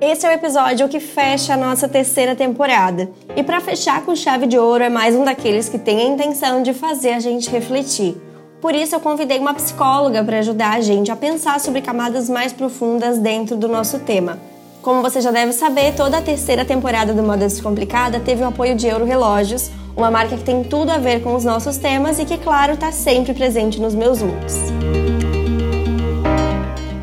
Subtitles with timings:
[0.00, 3.10] Esse é o episódio que fecha a nossa terceira temporada.
[3.34, 6.62] E para fechar com chave de ouro, é mais um daqueles que tem a intenção
[6.62, 8.16] de fazer a gente refletir.
[8.60, 12.52] Por isso, eu convidei uma psicóloga para ajudar a gente a pensar sobre camadas mais
[12.52, 14.38] profundas dentro do nosso tema.
[14.82, 18.76] Como você já deve saber, toda a terceira temporada do Moda Descomplicada teve o apoio
[18.76, 22.24] de Euro Relógios, uma marca que tem tudo a ver com os nossos temas e
[22.24, 24.58] que, claro, está sempre presente nos meus looks.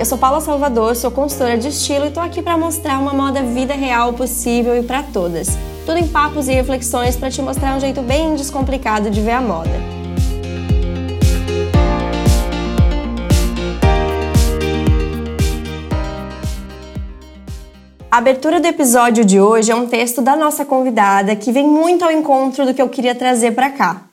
[0.05, 3.41] Eu sou Paula Salvador, sou consultora de estilo e estou aqui para mostrar uma moda
[3.41, 5.57] vida real possível e para todas.
[5.83, 9.41] Tudo em papos e reflexões para te mostrar um jeito bem descomplicado de ver a
[9.41, 9.71] moda.
[18.11, 22.05] A abertura do episódio de hoje é um texto da nossa convidada que vem muito
[22.05, 24.03] ao encontro do que eu queria trazer para cá.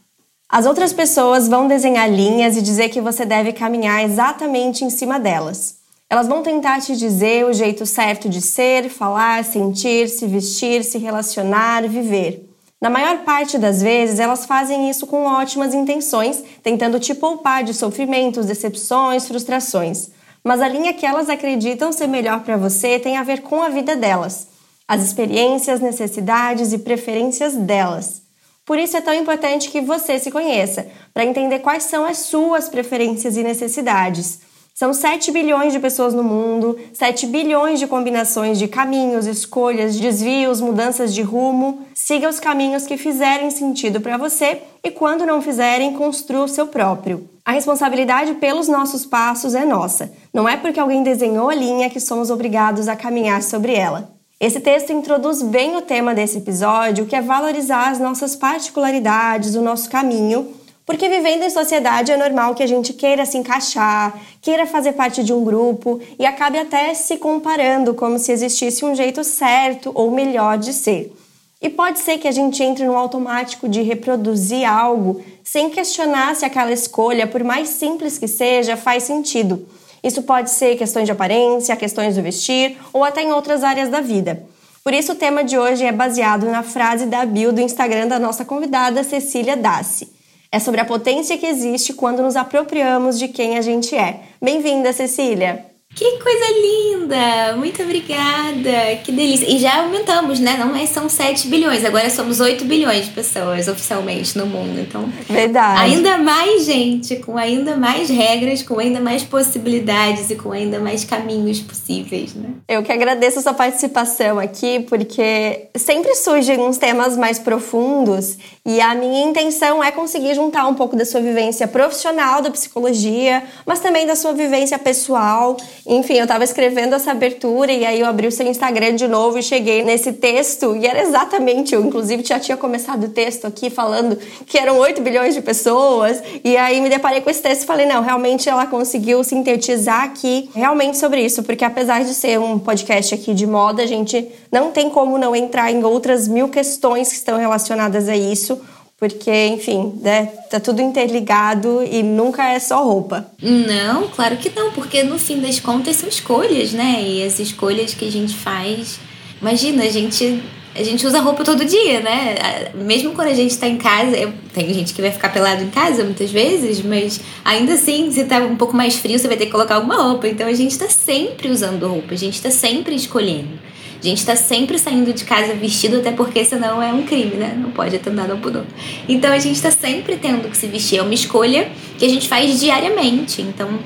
[0.48, 5.20] As outras pessoas vão desenhar linhas e dizer que você deve caminhar exatamente em cima
[5.20, 5.81] delas.
[6.12, 10.98] Elas vão tentar te dizer o jeito certo de ser, falar, sentir, se vestir, se
[10.98, 12.46] relacionar, viver.
[12.79, 17.73] Na maior parte das vezes, elas fazem isso com ótimas intenções, tentando te poupar de
[17.73, 20.10] sofrimentos, decepções, frustrações
[20.45, 23.69] mas a linha que elas acreditam ser melhor para você tem a ver com a
[23.69, 24.49] vida delas,
[24.88, 28.23] as experiências, necessidades e preferências delas.
[28.65, 32.69] Por isso é tão importante que você se conheça, para entender quais são as suas
[32.69, 34.41] preferências e necessidades.
[34.74, 40.62] São 7 bilhões de pessoas no mundo, 7 bilhões de combinações de caminhos, escolhas, desvios,
[40.62, 41.82] mudanças de rumo.
[41.95, 46.66] Siga os caminhos que fizerem sentido para você e, quando não fizerem, construa o seu
[46.66, 47.29] próprio.
[47.45, 50.10] A responsabilidade pelos nossos passos é nossa.
[50.32, 54.10] Não é porque alguém desenhou a linha que somos obrigados a caminhar sobre ela.
[54.40, 59.62] Esse texto introduz bem o tema desse episódio, que é valorizar as nossas particularidades, o
[59.62, 60.48] nosso caminho,
[60.85, 65.22] porque vivendo em sociedade é normal que a gente queira se encaixar, queira fazer parte
[65.22, 70.10] de um grupo e acabe até se comparando como se existisse um jeito certo ou
[70.10, 71.12] melhor de ser.
[71.60, 76.44] E pode ser que a gente entre no automático de reproduzir algo sem questionar se
[76.44, 79.65] aquela escolha, por mais simples que seja, faz sentido.
[80.03, 84.00] Isso pode ser questões de aparência, questões do vestir ou até em outras áreas da
[84.00, 84.44] vida.
[84.82, 88.19] Por isso, o tema de hoje é baseado na frase da bio do Instagram da
[88.19, 90.22] nossa convidada Cecília Dassi.
[90.54, 94.20] É sobre a potência que existe quando nos apropriamos de quem a gente é.
[94.38, 95.72] Bem-vinda, Cecília!
[95.94, 97.56] Que coisa linda!
[97.56, 98.97] Muito obrigada!
[99.04, 99.47] Que delícia!
[99.47, 100.56] E já aumentamos, né?
[100.58, 104.80] Não mais são 7 bilhões, agora somos 8 bilhões de pessoas oficialmente no mundo.
[104.80, 105.80] Então, Verdade.
[105.80, 111.04] ainda mais gente, com ainda mais regras, com ainda mais possibilidades e com ainda mais
[111.04, 112.50] caminhos possíveis, né?
[112.66, 118.80] Eu que agradeço a sua participação aqui, porque sempre surgem uns temas mais profundos e
[118.80, 123.80] a minha intenção é conseguir juntar um pouco da sua vivência profissional da psicologia, mas
[123.80, 128.26] também da sua vivência pessoal enfim, eu estava escrevendo essa abertura e aí eu abri
[128.26, 130.76] o seu Instagram de novo e cheguei nesse texto.
[130.76, 134.16] E era exatamente, eu inclusive já tinha começado o texto aqui falando
[134.47, 136.22] que eram 8 bilhões de pessoas.
[136.44, 140.48] E aí me deparei com esse texto e falei, não, realmente ela conseguiu sintetizar aqui
[140.54, 144.71] realmente sobre isso, porque apesar de ser um podcast aqui de moda, a gente não
[144.71, 148.60] tem como não entrar em outras mil questões que estão relacionadas a isso
[149.02, 153.26] porque, enfim, né, tá tudo interligado e nunca é só roupa.
[153.42, 157.02] Não, claro que não, porque no fim das contas são escolhas, né?
[157.04, 159.00] E as escolhas que a gente faz.
[159.41, 160.41] Imagina, a gente
[160.72, 162.70] a gente usa roupa todo dia, né?
[162.76, 165.70] Mesmo quando a gente tá em casa, eu, tem gente que vai ficar pelado em
[165.70, 169.46] casa muitas vezes, mas ainda assim, se tá um pouco mais frio, você vai ter
[169.46, 170.28] que colocar alguma roupa.
[170.28, 173.58] Então a gente tá sempre usando roupa, a gente tá sempre escolhendo.
[174.02, 177.56] A gente está sempre saindo de casa vestido, até porque senão é um crime, né?
[177.56, 178.64] Não pode atendar ao pudor.
[179.08, 180.98] Então a gente está sempre tendo que se vestir.
[180.98, 183.41] É uma escolha que a gente faz diariamente.
[183.41, 183.78] Então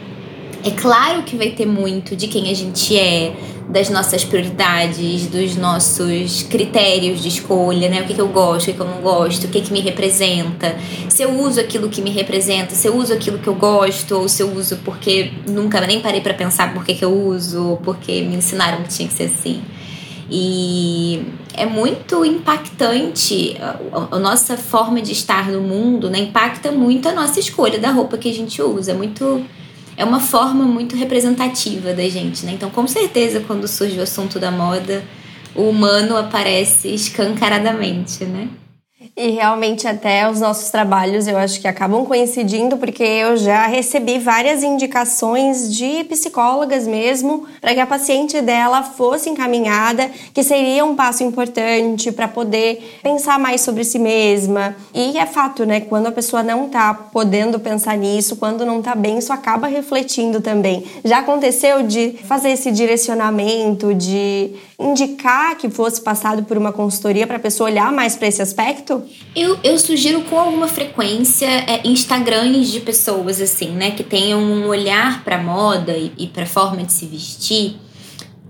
[0.65, 3.34] é claro que vai ter muito de quem a gente é,
[3.69, 8.00] das nossas prioridades, dos nossos critérios de escolha, né?
[8.00, 9.81] O que, que eu gosto, o que, que eu não gosto, o que, que me
[9.81, 10.76] representa.
[11.10, 14.28] Se eu uso aquilo que me representa, se eu uso aquilo que eu gosto, ou
[14.31, 17.76] se eu uso porque nunca nem parei para pensar por que, que eu uso, ou
[17.76, 19.62] porque me ensinaram que tinha que ser assim.
[20.31, 21.25] E
[21.55, 23.56] é muito impactante
[24.11, 26.19] a, nossa forma de estar no mundo, né?
[26.19, 28.90] Impacta muito a nossa escolha da roupa que a gente usa.
[28.90, 29.44] É muito
[29.96, 32.52] é uma forma muito representativa da gente, né?
[32.52, 35.02] Então, com certeza, quando surge o assunto da moda,
[35.55, 38.49] o humano aparece escancaradamente, né?
[39.19, 44.19] E realmente até os nossos trabalhos eu acho que acabam coincidindo porque eu já recebi
[44.19, 50.95] várias indicações de psicólogas mesmo para que a paciente dela fosse encaminhada, que seria um
[50.95, 54.77] passo importante para poder pensar mais sobre si mesma.
[54.93, 58.95] E é fato, né, quando a pessoa não tá podendo pensar nisso, quando não tá
[58.95, 60.85] bem, isso acaba refletindo também.
[61.03, 67.37] Já aconteceu de fazer esse direcionamento, de indicar que fosse passado por uma consultoria para
[67.37, 69.06] a pessoa olhar mais para esse aspecto?
[69.35, 74.67] Eu, eu sugiro com alguma frequência é, Instagrams de pessoas assim, né, que tenham um
[74.67, 77.76] olhar para moda e, e para forma de se vestir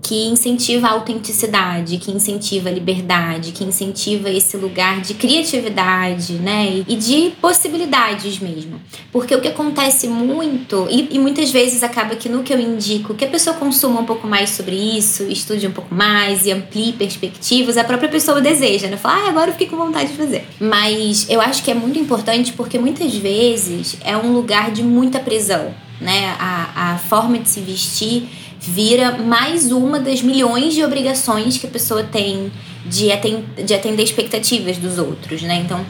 [0.01, 6.83] que incentiva a autenticidade, que incentiva a liberdade, que incentiva esse lugar de criatividade, né?
[6.87, 8.79] E de possibilidades mesmo.
[9.11, 13.15] Porque o que acontece muito, e, e, muitas vezes acaba que no que eu indico,
[13.15, 16.93] que a pessoa consuma um pouco mais sobre isso, estude um pouco mais e amplie
[16.93, 18.95] perspectivas, a própria pessoa deseja, né?
[18.95, 20.45] Fala, ah, agora eu fiquei com vontade de fazer.
[20.59, 25.19] Mas eu acho que é muito importante porque muitas vezes é um lugar de muita
[25.19, 26.35] prisão, né?
[26.39, 28.29] A, a forma de se vestir
[28.67, 32.51] vira mais uma das milhões de obrigações que a pessoa tem
[32.85, 35.55] de, atender, de atender expectativas dos outros, né?
[35.55, 35.85] Então,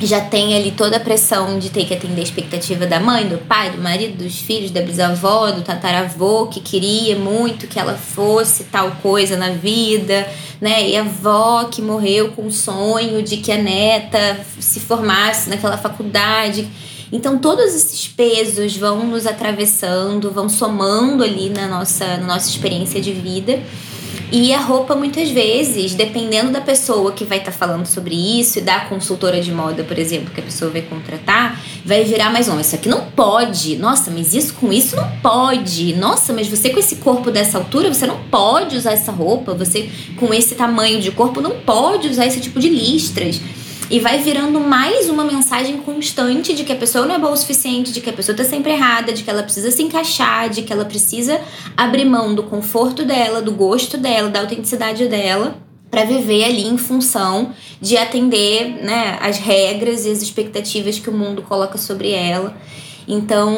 [0.00, 3.38] já tem ali toda a pressão de ter que atender a expectativa da mãe, do
[3.38, 8.64] pai, do marido, dos filhos, da bisavó, do tataravô, que queria muito que ela fosse
[8.64, 10.28] tal coisa na vida,
[10.60, 10.88] né?
[10.88, 15.78] E a avó que morreu com o sonho de que a neta se formasse naquela
[15.78, 16.68] faculdade.
[17.10, 23.00] Então, todos esses pesos vão nos atravessando, vão somando ali na nossa, na nossa experiência
[23.00, 23.60] de vida.
[24.30, 28.58] E a roupa, muitas vezes, dependendo da pessoa que vai estar tá falando sobre isso
[28.58, 32.46] e da consultora de moda, por exemplo, que a pessoa vai contratar, vai virar mais
[32.46, 32.60] um.
[32.60, 33.76] Isso aqui não pode.
[33.76, 35.94] Nossa, mas isso com isso não pode.
[35.94, 39.54] Nossa, mas você com esse corpo dessa altura, você não pode usar essa roupa.
[39.54, 39.88] Você
[40.18, 43.40] com esse tamanho de corpo não pode usar esse tipo de listras.
[43.90, 47.36] E vai virando mais uma mensagem constante de que a pessoa não é boa o
[47.36, 50.60] suficiente, de que a pessoa tá sempre errada, de que ela precisa se encaixar, de
[50.60, 51.40] que ela precisa
[51.74, 55.56] abrir mão do conforto dela, do gosto dela, da autenticidade dela
[55.90, 61.12] para viver ali em função de atender né, as regras e as expectativas que o
[61.14, 62.54] mundo coloca sobre ela.
[63.10, 63.56] Então,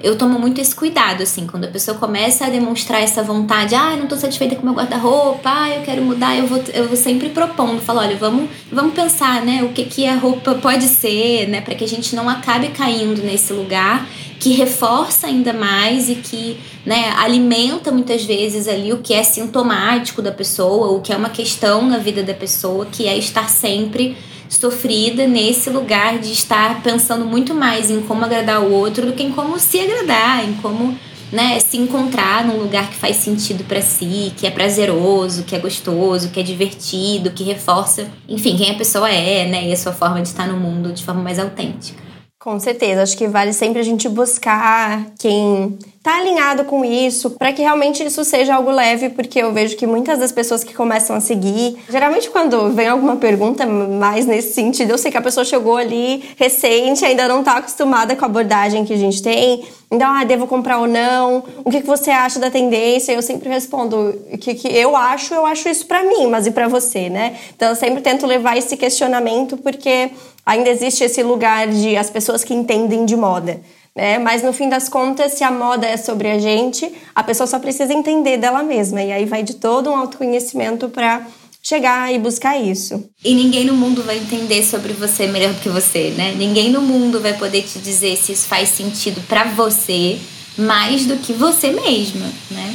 [0.00, 3.96] eu tomo muito esse cuidado, assim, quando a pessoa começa a demonstrar essa vontade, ah,
[3.96, 7.28] não tô satisfeita com meu guarda-roupa, ah, eu quero mudar, eu vou, eu vou sempre
[7.30, 11.60] propondo, falo, olha, vamos, vamos pensar, né, o que que a roupa pode ser, né,
[11.60, 14.06] para que a gente não acabe caindo nesse lugar
[14.38, 20.20] que reforça ainda mais e que né, alimenta muitas vezes ali o que é sintomático
[20.20, 24.16] da pessoa, o que é uma questão na vida da pessoa, que é estar sempre
[24.54, 29.22] sofrida nesse lugar de estar pensando muito mais em como agradar o outro do que
[29.22, 30.96] em como se agradar, em como
[31.32, 35.58] né, se encontrar num lugar que faz sentido para si, que é prazeroso, que é
[35.58, 39.92] gostoso, que é divertido, que reforça, enfim, quem a pessoa é, né, e a sua
[39.92, 42.02] forma de estar no mundo de forma mais autêntica.
[42.38, 47.52] Com certeza, acho que vale sempre a gente buscar quem tá alinhado com isso, para
[47.52, 51.14] que realmente isso seja algo leve, porque eu vejo que muitas das pessoas que começam
[51.14, 55.44] a seguir, geralmente quando vem alguma pergunta mais nesse sentido, eu sei que a pessoa
[55.44, 59.62] chegou ali recente, ainda não tá acostumada com a abordagem que a gente tem,
[59.92, 61.44] então, ah, devo comprar ou não?
[61.62, 63.12] O que, que você acha da tendência?
[63.12, 66.66] Eu sempre respondo que, que eu acho, eu acho isso para mim, mas e para
[66.66, 67.36] você, né?
[67.54, 70.10] Então, eu sempre tento levar esse questionamento porque
[70.46, 73.60] ainda existe esse lugar de as pessoas que entendem de moda.
[73.94, 74.18] Né?
[74.18, 77.58] Mas no fim das contas, se a moda é sobre a gente, a pessoa só
[77.58, 79.02] precisa entender dela mesma.
[79.02, 81.26] E aí vai de todo um autoconhecimento para
[81.62, 83.08] chegar e buscar isso.
[83.24, 86.34] E ninguém no mundo vai entender sobre você melhor que você, né?
[86.36, 90.18] Ninguém no mundo vai poder te dizer se isso faz sentido para você
[90.56, 92.74] mais do que você mesma, né?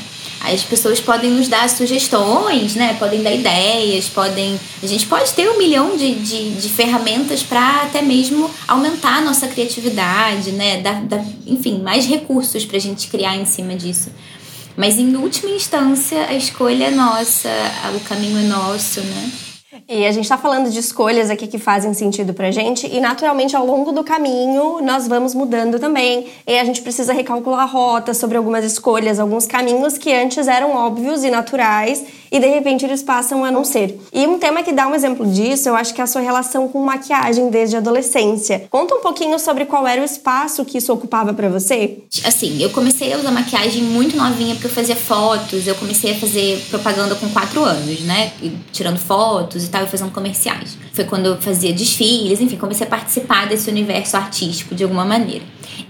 [0.54, 2.96] As pessoas podem nos dar sugestões, né?
[3.00, 4.60] Podem dar ideias, podem.
[4.82, 9.22] A gente pode ter um milhão de, de, de ferramentas para até mesmo aumentar a
[9.22, 10.82] nossa criatividade, né?
[10.82, 14.10] Dar, enfim, mais recursos para a gente criar em cima disso.
[14.76, 17.50] Mas em última instância, a escolha é nossa,
[17.96, 19.32] o caminho é nosso, né?
[19.90, 23.56] E a gente está falando de escolhas aqui que fazem sentido pra gente, e naturalmente
[23.56, 26.28] ao longo do caminho nós vamos mudando também.
[26.46, 30.76] E a gente precisa recalcular a rota sobre algumas escolhas, alguns caminhos que antes eram
[30.76, 34.00] óbvios e naturais e de repente eles passam a não ser.
[34.14, 36.68] E um tema que dá um exemplo disso, eu acho que é a sua relação
[36.68, 38.68] com maquiagem desde a adolescência.
[38.70, 42.00] Conta um pouquinho sobre qual era o espaço que isso ocupava para você.
[42.24, 46.16] Assim, eu comecei a usar maquiagem muito novinha porque eu fazia fotos, eu comecei a
[46.16, 48.32] fazer propaganda com quatro anos, né?
[48.72, 50.78] tirando fotos e tal, e fazendo comerciais.
[50.94, 55.44] Foi quando eu fazia desfiles, enfim, comecei a participar desse universo artístico de alguma maneira.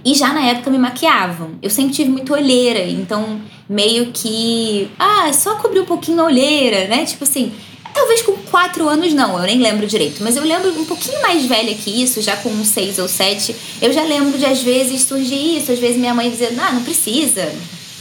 [0.03, 1.51] E já na época me maquiavam.
[1.61, 4.89] Eu sempre tive muito olheira, então meio que.
[4.97, 7.05] Ah, é só cobrir um pouquinho a olheira, né?
[7.05, 7.51] Tipo assim,
[7.97, 10.21] Talvez com quatro anos não, eu nem lembro direito.
[10.23, 13.55] Mas eu lembro um pouquinho mais velha que isso, já com seis ou sete.
[13.81, 16.83] Eu já lembro de às vezes surgir isso, às vezes minha mãe dizendo, ah, não
[16.83, 17.51] precisa,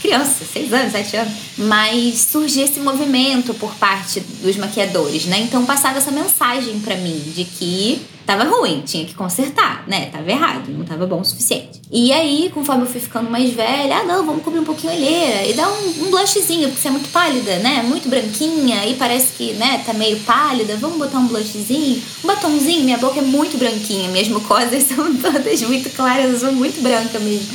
[0.01, 1.33] criança, seis anos, sete anos.
[1.57, 5.39] Mas surgia esse movimento por parte dos maquiadores, né?
[5.39, 10.07] Então passava essa mensagem para mim de que tava ruim, tinha que consertar, né?
[10.07, 11.81] Tava errado, não tava bom o suficiente.
[11.89, 14.95] E aí, conforme eu fui ficando mais velha, ah não, vamos cobrir um pouquinho a
[14.97, 17.83] olheira e dar um, um blushzinho, porque você é muito pálida, né?
[17.83, 22.83] Muito branquinha e parece que, né, tá meio pálida, vamos botar um blushzinho, um batomzinho,
[22.83, 27.17] minha boca é muito branquinha, minhas mucosas são todas muito claras, eu sou muito branca
[27.19, 27.47] mesmo.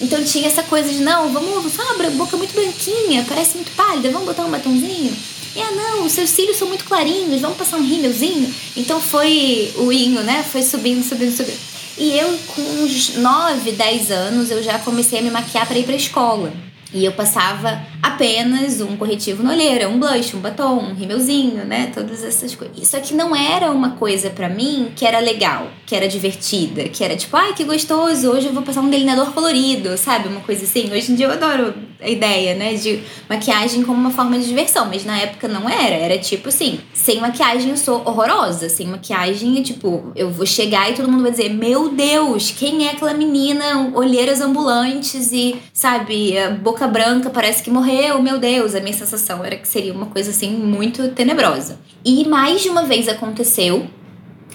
[0.00, 4.26] Então tinha essa coisa de, não, vamos, uma boca muito branquinha, parece muito pálida, vamos
[4.26, 5.16] botar um batomzinho?
[5.54, 8.52] E, ah, não, os seus cílios são muito clarinhos, vamos passar um rímelzinho?
[8.76, 10.42] Então foi o inho, né?
[10.42, 11.58] Foi subindo, subindo, subindo.
[11.96, 15.84] E eu, com uns 9, 10 anos, eu já comecei a me maquiar para ir
[15.84, 16.52] pra escola.
[16.94, 21.90] E eu passava apenas um corretivo na olheira, um blush, um batom, um rímelzinho, né?
[21.92, 22.78] Todas essas coisas.
[22.78, 27.02] Isso aqui não era uma coisa para mim que era legal, que era divertida, que
[27.02, 30.28] era tipo, ai, que gostoso, hoje eu vou passar um delineador colorido, sabe?
[30.28, 30.92] Uma coisa assim.
[30.92, 32.74] Hoje em dia eu adoro a ideia, né?
[32.74, 35.96] De maquiagem como uma forma de diversão, mas na época não era.
[35.96, 38.68] Era tipo assim, sem maquiagem eu sou horrorosa.
[38.68, 42.92] Sem maquiagem, tipo, eu vou chegar e todo mundo vai dizer, meu Deus, quem é
[42.92, 48.74] aquela menina, olheiras ambulantes e, sabe, boca branca, parece que morreu, meu Deus.
[48.74, 51.78] A minha sensação era que seria uma coisa assim muito tenebrosa.
[52.02, 53.86] E mais de uma vez aconteceu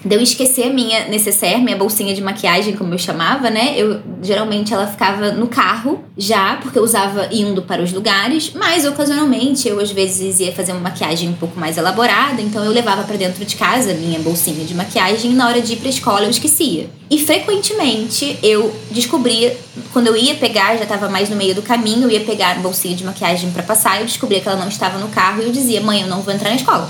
[0.04, 3.74] de eu esquecer a minha necessaire, minha bolsinha de maquiagem, como eu chamava, né?
[3.76, 8.86] Eu geralmente ela ficava no carro já, porque eu usava indo para os lugares, mas
[8.86, 13.04] ocasionalmente eu às vezes ia fazer uma maquiagem um pouco mais elaborada, então eu levava
[13.04, 16.24] para dentro de casa minha bolsinha de maquiagem e na hora de ir para escola
[16.24, 16.90] eu esquecia.
[17.10, 19.58] E frequentemente eu descobria,
[19.92, 22.60] quando eu ia pegar, já estava mais no meio do caminho, eu ia pegar a
[22.60, 25.52] bolsinha de maquiagem para passar, eu descobria que ela não estava no carro e eu
[25.52, 26.90] dizia: "Mãe, eu não vou entrar na escola".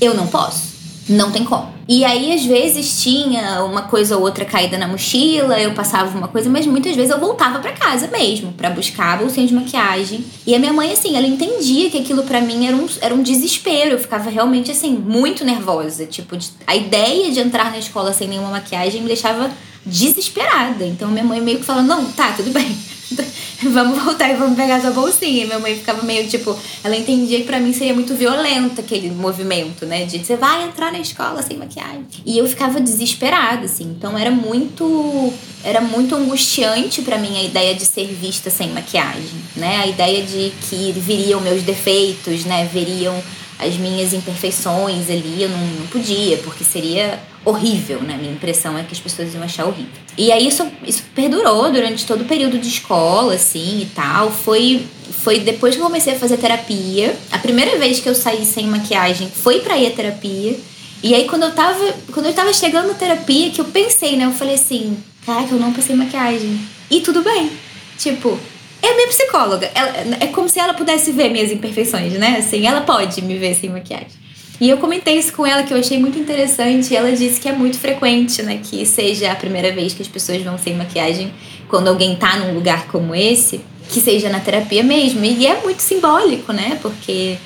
[0.00, 0.71] Eu não posso.
[1.08, 1.72] Não tem como.
[1.88, 6.28] E aí, às vezes, tinha uma coisa ou outra caída na mochila, eu passava uma
[6.28, 10.24] coisa, mas muitas vezes eu voltava para casa mesmo, para buscar a bolsinha de maquiagem.
[10.46, 13.22] E a minha mãe, assim, ela entendia que aquilo para mim era um, era um
[13.22, 13.92] desespero.
[13.92, 16.06] Eu ficava realmente, assim, muito nervosa.
[16.06, 19.50] Tipo, a ideia de entrar na escola sem nenhuma maquiagem me deixava
[19.84, 20.86] desesperada.
[20.86, 22.76] Então, minha mãe meio que falando: não, tá, tudo bem
[23.70, 25.44] vamos voltar e vamos pegar sua bolsinha.
[25.44, 29.10] E minha mãe ficava meio tipo, ela entendia que pra mim seria muito violento aquele
[29.10, 30.04] movimento, né?
[30.04, 32.06] De você vai entrar na escola sem maquiagem.
[32.24, 33.84] E eu ficava desesperada, assim.
[33.84, 35.32] Então era muito.
[35.64, 39.82] Era muito angustiante para mim a ideia de ser vista sem maquiagem, né?
[39.82, 42.68] A ideia de que viriam meus defeitos, né?
[42.72, 43.14] Veriam
[43.58, 48.16] as minhas imperfeições ali, eu não, não podia, porque seria horrível, né?
[48.16, 49.92] Minha impressão é que as pessoas iam achar horrível.
[50.16, 54.30] E aí isso, isso perdurou durante todo o período de escola, assim, e tal.
[54.30, 54.86] Foi,
[55.22, 57.16] foi depois que eu comecei a fazer terapia.
[57.30, 60.56] A primeira vez que eu saí sem maquiagem foi pra ir à terapia.
[61.02, 64.26] E aí quando eu tava, quando eu tava chegando na terapia, que eu pensei, né?
[64.26, 64.96] Eu falei assim,
[65.26, 66.60] caraca, eu não passei maquiagem.
[66.90, 67.50] E tudo bem.
[67.98, 68.38] Tipo,
[68.80, 69.70] é a minha psicóloga.
[69.74, 72.36] Ela, é como se ela pudesse ver minhas imperfeições, né?
[72.38, 74.21] Assim, ela pode me ver sem maquiagem.
[74.62, 76.92] E eu comentei isso com ela que eu achei muito interessante.
[76.92, 78.60] E ela disse que é muito frequente, né?
[78.62, 81.34] Que seja a primeira vez que as pessoas vão sem maquiagem
[81.68, 85.24] quando alguém tá num lugar como esse, que seja na terapia mesmo.
[85.24, 86.78] E é muito simbólico, né?
[86.80, 87.38] Porque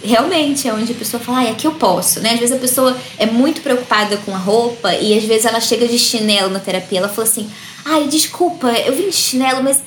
[0.00, 2.34] realmente é onde a pessoa fala, ah, aqui eu posso, né?
[2.34, 5.88] Às vezes a pessoa é muito preocupada com a roupa e às vezes ela chega
[5.88, 7.00] de chinelo na terapia.
[7.00, 7.50] Ela fala assim,
[7.84, 9.82] ai, desculpa, eu vim de chinelo, mas.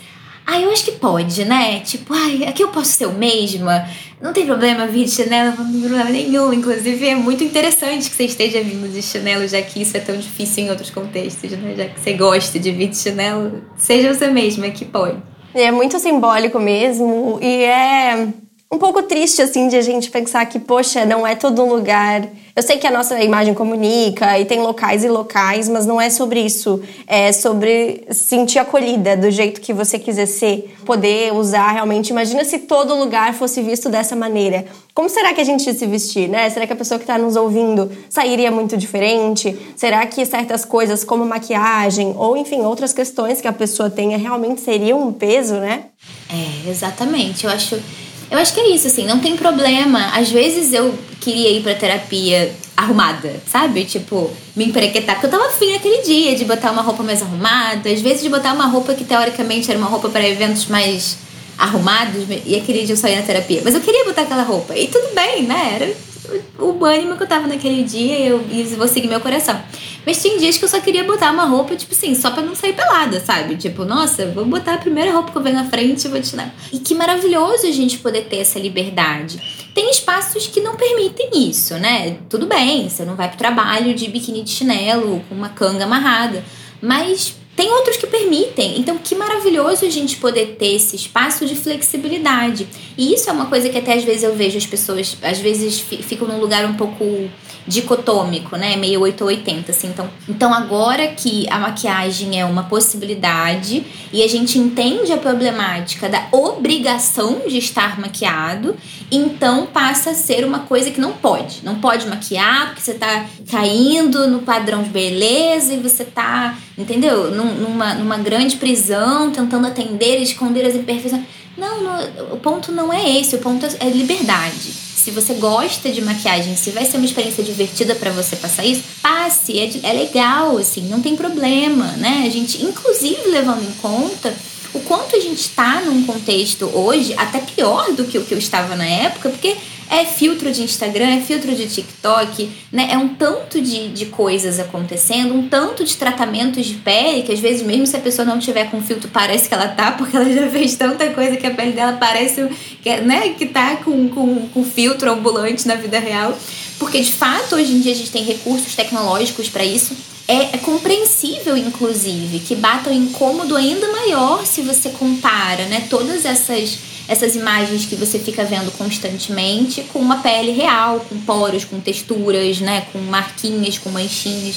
[0.45, 1.79] Ai, eu acho que pode, né?
[1.79, 3.87] Tipo, ai, aqui eu posso ser eu mesma.
[4.21, 6.53] Não tem problema vir de chinelo, não tem problema nenhum.
[6.53, 10.15] Inclusive, é muito interessante que você esteja vindo de chinelo, já que isso é tão
[10.17, 11.75] difícil em outros contextos, né?
[11.77, 15.17] Já que você gosta de vir de chinelo, seja você mesma que pode.
[15.53, 18.27] É muito simbólico mesmo, e é
[18.71, 22.61] um pouco triste, assim, de a gente pensar que, poxa, não é todo lugar eu
[22.61, 26.39] sei que a nossa imagem comunica e tem locais e locais, mas não é sobre
[26.39, 26.79] isso.
[27.07, 32.09] É sobre sentir acolhida do jeito que você quiser ser, poder usar realmente.
[32.09, 34.65] Imagina se todo lugar fosse visto dessa maneira.
[34.93, 36.47] Como será que a gente ia se vestir, né?
[36.51, 39.57] Será que a pessoa que está nos ouvindo sairia muito diferente?
[39.75, 44.61] Será que certas coisas como maquiagem ou, enfim, outras questões que a pessoa tenha realmente
[44.61, 45.85] seriam um peso, né?
[46.29, 47.45] É, exatamente.
[47.45, 47.81] Eu acho
[48.29, 50.11] eu acho que é isso, assim, não tem problema.
[50.13, 53.85] Às vezes eu queria ir pra terapia arrumada, sabe?
[53.85, 55.15] Tipo, me emprequetar.
[55.15, 57.89] Porque eu tava afim naquele dia de botar uma roupa mais arrumada.
[57.89, 61.17] Às vezes de botar uma roupa que teoricamente era uma roupa para eventos mais
[61.57, 62.23] arrumados.
[62.45, 63.61] E aquele dia eu saí na terapia.
[63.63, 64.75] Mas eu queria botar aquela roupa.
[64.75, 65.77] E tudo bem, né?
[65.79, 66.13] Era
[66.59, 68.43] o ânimo que eu tava naquele dia e eu
[68.77, 69.61] vou seguir meu coração.
[70.05, 72.55] Mas tem dias que eu só queria botar uma roupa, tipo assim, só pra não
[72.55, 73.55] sair pelada, sabe?
[73.55, 76.35] Tipo, nossa, vou botar a primeira roupa que eu ver na frente e vou te
[76.35, 76.53] dar.
[76.71, 79.39] E que maravilhoso a gente poder ter essa liberdade.
[79.73, 82.17] Tem espaços que não permitem isso, né?
[82.29, 86.43] Tudo bem, você não vai pro trabalho de biquíni de chinelo, com uma canga amarrada,
[86.81, 88.79] mas tem outros que permitem.
[88.79, 92.67] Então, que maravilhoso a gente poder ter esse espaço de flexibilidade.
[92.97, 95.79] E isso é uma coisa que até às vezes eu vejo as pessoas, às vezes
[95.79, 97.29] ficam num lugar um pouco
[97.67, 98.75] dicotômico, né?
[98.75, 99.87] Meio 8 ou 80, assim.
[99.87, 106.09] Então, então agora que a maquiagem é uma possibilidade e a gente entende a problemática
[106.09, 108.75] da obrigação de estar maquiado,
[109.11, 111.61] então passa a ser uma coisa que não pode.
[111.63, 117.31] Não pode maquiar porque você tá caindo no padrão de beleza e você tá, entendeu?
[117.31, 121.23] Numa, numa grande prisão, tentando atender e esconder as imperfeições.
[121.57, 126.01] Não, não, o ponto não é esse, o ponto é liberdade se você gosta de
[126.01, 130.57] maquiagem, se vai ser uma experiência divertida para você passar isso, passe, é, é legal,
[130.57, 132.23] assim, não tem problema, né?
[132.25, 134.33] A gente, inclusive, levando em conta
[134.73, 138.37] o quanto a gente está num contexto hoje até pior do que o que eu
[138.37, 139.57] estava na época, porque
[139.95, 142.89] é filtro de Instagram, é filtro de TikTok, né?
[142.91, 147.39] É um tanto de, de coisas acontecendo, um tanto de tratamentos de pele, que às
[147.39, 150.29] vezes, mesmo se a pessoa não tiver com filtro, parece que ela tá, porque ela
[150.29, 152.49] já fez tanta coisa que a pele dela parece
[152.81, 156.37] que, né, que tá com, com, com filtro ambulante na vida real.
[156.79, 159.95] Porque de fato, hoje em dia, a gente tem recursos tecnológicos para isso.
[160.27, 166.25] É, é, compreensível, inclusive, que bata um incômodo ainda maior se você compara né, todas
[166.25, 171.79] essas essas imagens que você fica vendo constantemente com uma pele real, com poros, com
[171.79, 174.55] texturas, né, com marquinhas, com manchinhas.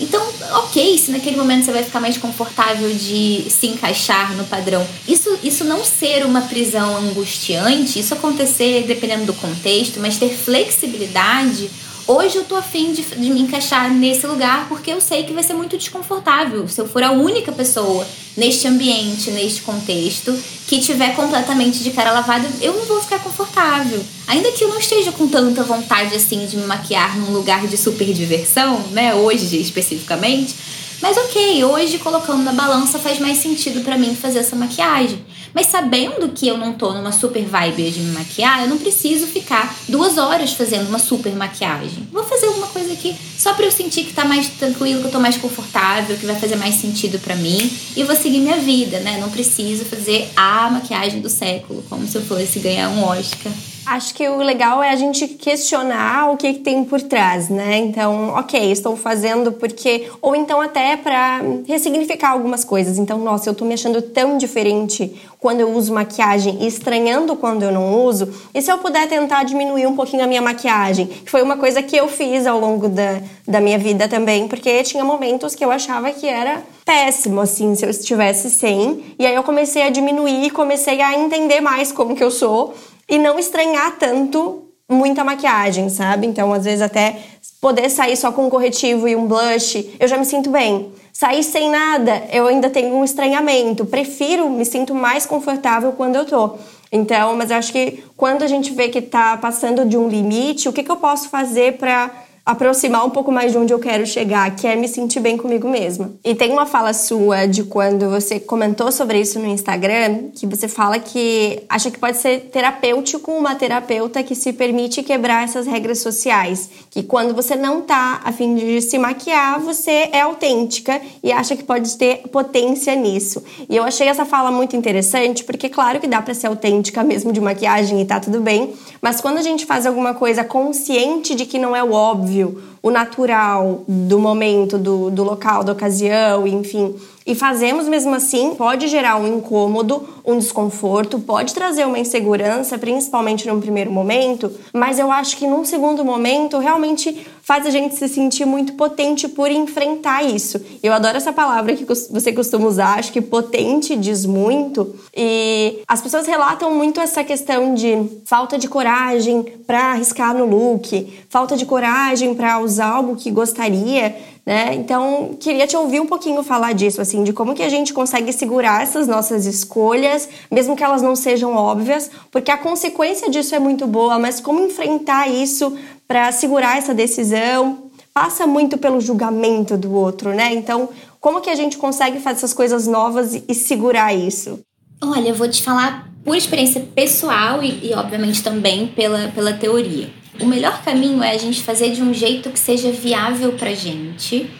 [0.00, 0.26] Então,
[0.64, 4.86] ok, se naquele momento você vai ficar mais confortável de se encaixar no padrão.
[5.06, 11.68] Isso, isso não ser uma prisão angustiante, isso acontecer dependendo do contexto, mas ter flexibilidade
[12.12, 15.44] Hoje eu tô afim de, de me encaixar nesse lugar porque eu sei que vai
[15.44, 18.04] ser muito desconfortável se eu for a única pessoa
[18.36, 20.36] neste ambiente, neste contexto,
[20.66, 24.04] que tiver completamente de cara lavada, eu não vou ficar confortável.
[24.26, 27.76] Ainda que eu não esteja com tanta vontade assim de me maquiar num lugar de
[27.76, 30.56] super diversão, né, hoje especificamente,
[31.00, 35.24] mas ok, hoje colocando na balança faz mais sentido para mim fazer essa maquiagem.
[35.52, 39.26] Mas sabendo que eu não tô numa super vibe de me maquiar, eu não preciso
[39.26, 42.08] ficar duas horas fazendo uma super maquiagem.
[42.12, 45.12] Vou fazer alguma coisa aqui só pra eu sentir que tá mais tranquilo, que eu
[45.12, 49.00] tô mais confortável, que vai fazer mais sentido para mim e vou seguir minha vida,
[49.00, 49.18] né?
[49.20, 53.52] Não preciso fazer a maquiagem do século, como se eu fosse ganhar um Oscar.
[53.90, 57.76] Acho que o legal é a gente questionar o que, que, tem por trás, né?
[57.78, 60.08] Então, ok, estou fazendo porque.
[60.22, 62.98] Ou então até para ressignificar algumas coisas.
[62.98, 67.64] Então, nossa, eu tô me achando tão diferente quando eu uso maquiagem e estranhando quando
[67.64, 68.32] eu não uso.
[68.54, 71.10] E se eu puder tentar diminuir um pouquinho a minha maquiagem?
[71.26, 75.02] Foi uma coisa que eu fiz ao longo da, da minha vida também, porque tinha
[75.02, 79.14] momentos que eu achava que era péssimo, assim, se eu estivesse sem.
[79.18, 82.74] E aí eu comecei a diminuir, comecei a entender mais como que eu sou
[83.10, 86.26] e não estranhar tanto muita maquiagem, sabe?
[86.26, 87.16] Então, às vezes, até
[87.60, 90.92] poder sair só com um corretivo e um blush, eu já me sinto bem.
[91.12, 93.84] Sair sem nada, eu ainda tenho um estranhamento.
[93.84, 96.54] Prefiro, me sinto mais confortável quando eu tô.
[96.90, 100.72] Então, mas acho que quando a gente vê que tá passando de um limite, o
[100.72, 102.10] que, que eu posso fazer para
[102.50, 105.68] aproximar um pouco mais de onde eu quero chegar, que é me sentir bem comigo
[105.68, 106.10] mesma.
[106.24, 110.66] E tem uma fala sua de quando você comentou sobre isso no Instagram, que você
[110.66, 116.00] fala que acha que pode ser terapêutico uma terapeuta que se permite quebrar essas regras
[116.00, 121.30] sociais, que quando você não tá a fim de se maquiar, você é autêntica e
[121.30, 123.44] acha que pode ter potência nisso.
[123.68, 127.32] E eu achei essa fala muito interessante, porque claro que dá para ser autêntica mesmo
[127.32, 131.46] de maquiagem e tá tudo bem, mas quando a gente faz alguma coisa consciente de
[131.46, 132.39] que não é o óbvio,
[132.82, 136.94] o natural do momento, do, do local, da ocasião, enfim,
[137.26, 143.46] e fazemos mesmo assim, pode gerar um incômodo, um desconforto, pode trazer uma insegurança, principalmente
[143.46, 148.06] num primeiro momento, mas eu acho que num segundo momento realmente faz a gente se
[148.06, 150.60] sentir muito potente por enfrentar isso.
[150.80, 156.00] Eu adoro essa palavra que você costuma usar, acho que potente diz muito, e as
[156.00, 161.66] pessoas relatam muito essa questão de falta de coragem para arriscar no look, falta de
[161.66, 164.14] coragem para usar algo que gostaria
[164.50, 164.74] né?
[164.74, 168.32] Então, queria te ouvir um pouquinho falar disso, assim, de como que a gente consegue
[168.32, 173.58] segurar essas nossas escolhas, mesmo que elas não sejam óbvias, porque a consequência disso é
[173.58, 175.76] muito boa, mas como enfrentar isso
[176.10, 180.52] para segurar essa decisão passa muito pelo julgamento do outro, né?
[180.52, 180.88] Então,
[181.20, 184.58] como que a gente consegue fazer essas coisas novas e segurar isso?
[185.00, 190.10] Olha, eu vou te falar por experiência pessoal e, e obviamente também pela, pela teoria.
[190.40, 194.50] O melhor caminho é a gente fazer de um jeito que seja viável para gente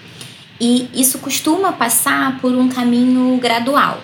[0.61, 3.99] e isso costuma passar por um caminho gradual.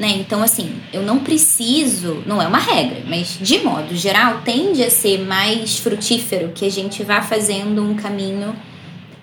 [0.00, 0.08] Né?
[0.16, 4.90] Então, assim, eu não preciso, não é uma regra, mas de modo geral, tende a
[4.90, 8.56] ser mais frutífero que a gente vá fazendo um caminho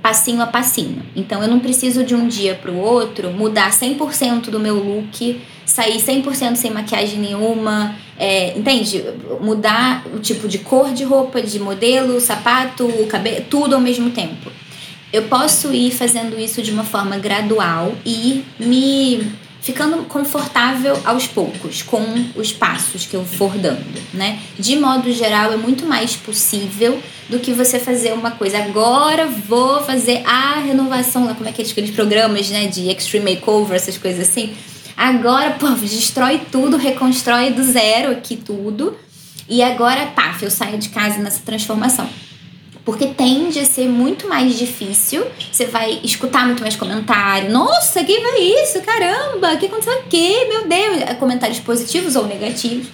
[0.03, 1.01] passinho a passinho.
[1.15, 5.41] Então, eu não preciso de um dia para o outro mudar 100% do meu look,
[5.65, 9.03] sair 100% sem maquiagem nenhuma, é, entende?
[9.41, 14.51] Mudar o tipo de cor de roupa, de modelo, sapato, cabelo, tudo ao mesmo tempo.
[15.11, 21.81] Eu posso ir fazendo isso de uma forma gradual e me ficando confortável aos poucos
[21.81, 22.01] com
[22.37, 24.39] os passos que eu for dando, né?
[24.57, 28.59] De modo geral, é muito mais possível do que você fazer uma coisa.
[28.59, 33.35] Agora vou fazer a renovação, lá como é que é aqueles programas, né, de extreme
[33.35, 34.55] makeover, essas coisas assim.
[34.95, 38.97] Agora, pô, destrói tudo, reconstrói do zero aqui tudo.
[39.49, 42.07] E agora, paf, eu saio de casa nessa transformação
[42.87, 45.25] porque tende a ser muito mais difícil.
[45.51, 47.51] Você vai escutar muito mais comentário.
[47.51, 48.79] Nossa, quem vai isso?
[48.79, 50.45] Caramba, que aconteceu aqui?
[50.45, 51.01] Meu Deus.
[51.01, 52.87] É comentários positivos ou negativos.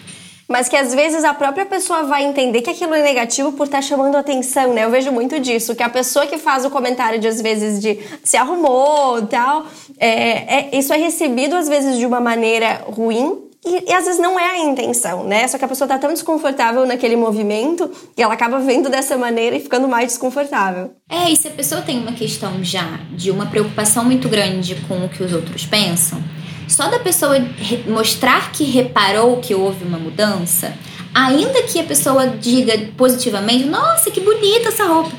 [0.49, 3.77] Mas que às vezes a própria pessoa vai entender que aquilo é negativo por estar
[3.77, 4.83] tá chamando atenção, né?
[4.83, 7.99] Eu vejo muito disso, que a pessoa que faz o comentário de às vezes de
[8.23, 9.67] se arrumou tal,
[9.99, 14.19] é, é, isso é recebido às vezes de uma maneira ruim e, e, às vezes
[14.19, 15.47] não é a intenção, né?
[15.47, 19.55] Só que a pessoa tá tão desconfortável naquele movimento que ela acaba vendo dessa maneira
[19.55, 20.91] e ficando mais desconfortável.
[21.09, 25.05] É, e se a pessoa tem uma questão já de uma preocupação muito grande com
[25.05, 26.21] o que os outros pensam,
[26.67, 27.35] só da pessoa
[27.87, 30.73] mostrar que reparou que houve uma mudança,
[31.13, 35.11] ainda que a pessoa diga positivamente, nossa, que bonita essa roupa.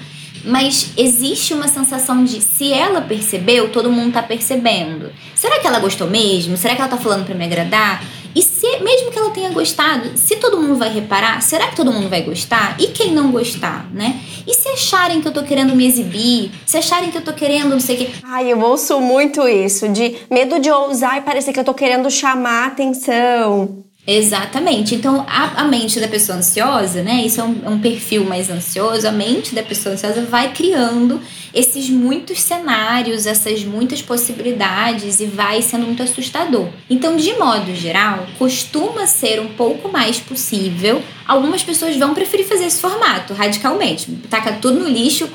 [0.45, 5.11] Mas existe uma sensação de se ela percebeu, todo mundo tá percebendo.
[5.35, 6.57] Será que ela gostou mesmo?
[6.59, 8.05] Será que ela tá falando para me agradar?
[8.35, 11.93] E se, mesmo que ela tenha gostado, se todo mundo vai reparar, será que todo
[11.93, 12.77] mundo vai gostar?
[12.81, 14.21] E quem não gostar, né?
[14.47, 17.71] E se acharem que eu tô querendo me exibir, se acharem que eu tô querendo
[17.71, 18.11] não sei o quê.
[18.25, 22.11] Ai, eu ouço muito isso, de medo de ousar e parecer que eu tô querendo
[22.11, 23.85] chamar atenção.
[24.07, 24.95] Exatamente.
[24.95, 27.23] Então, a, a, mente da pessoa ansiosa, né?
[27.25, 29.09] Isso é um, é um, perfil mais ansioso.
[29.09, 31.21] A mente da pessoa ansiosa vai criando
[31.55, 36.69] esses muitos cenários, essas muitas possibilidades e vai sendo muito assustador.
[36.91, 41.03] Então, de modo geral, costuma ser um pouco mais possível.
[41.27, 44.11] Algumas pessoas vão preferir fazer esse formato radicalmente.
[44.29, 45.29] Taca tudo no lixo,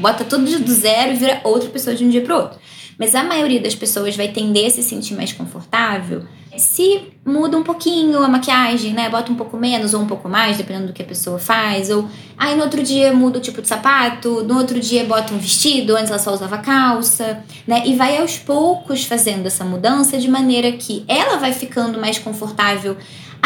[0.00, 2.58] bota tudo do zero e vira outra pessoa de um dia para outro.
[2.98, 6.24] Mas a maioria das pessoas vai tender a se sentir mais confortável
[6.58, 9.08] se muda um pouquinho a maquiagem, né?
[9.08, 11.90] Bota um pouco menos ou um pouco mais, dependendo do que a pessoa faz.
[11.90, 15.38] Ou aí no outro dia muda o tipo de sapato, no outro dia bota um
[15.38, 17.82] vestido, antes ela só usava calça, né?
[17.86, 22.96] E vai aos poucos fazendo essa mudança de maneira que ela vai ficando mais confortável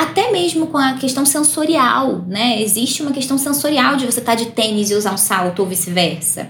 [0.02, 2.62] até mesmo com a questão sensorial, né?
[2.62, 5.66] Existe uma questão sensorial de você estar tá de tênis e usar um salto ou
[5.66, 6.48] vice-versa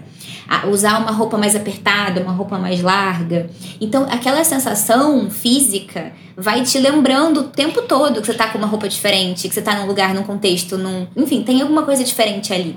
[0.68, 3.48] usar uma roupa mais apertada, uma roupa mais larga.
[3.80, 8.66] Então, aquela sensação física vai te lembrando o tempo todo que você tá com uma
[8.66, 11.06] roupa diferente, que você tá num lugar, num contexto, num.
[11.16, 12.76] Enfim, tem alguma coisa diferente ali.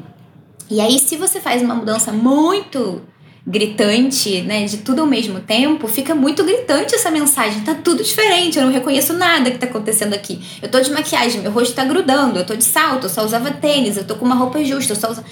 [0.69, 3.01] E aí, se você faz uma mudança muito
[3.45, 7.62] gritante, né, de tudo ao mesmo tempo, fica muito gritante essa mensagem.
[7.62, 10.39] Tá tudo diferente, eu não reconheço nada que tá acontecendo aqui.
[10.62, 13.51] Eu tô de maquiagem, meu rosto tá grudando, eu tô de salto, eu só usava
[13.51, 15.23] tênis, eu tô com uma roupa justa, eu só usa...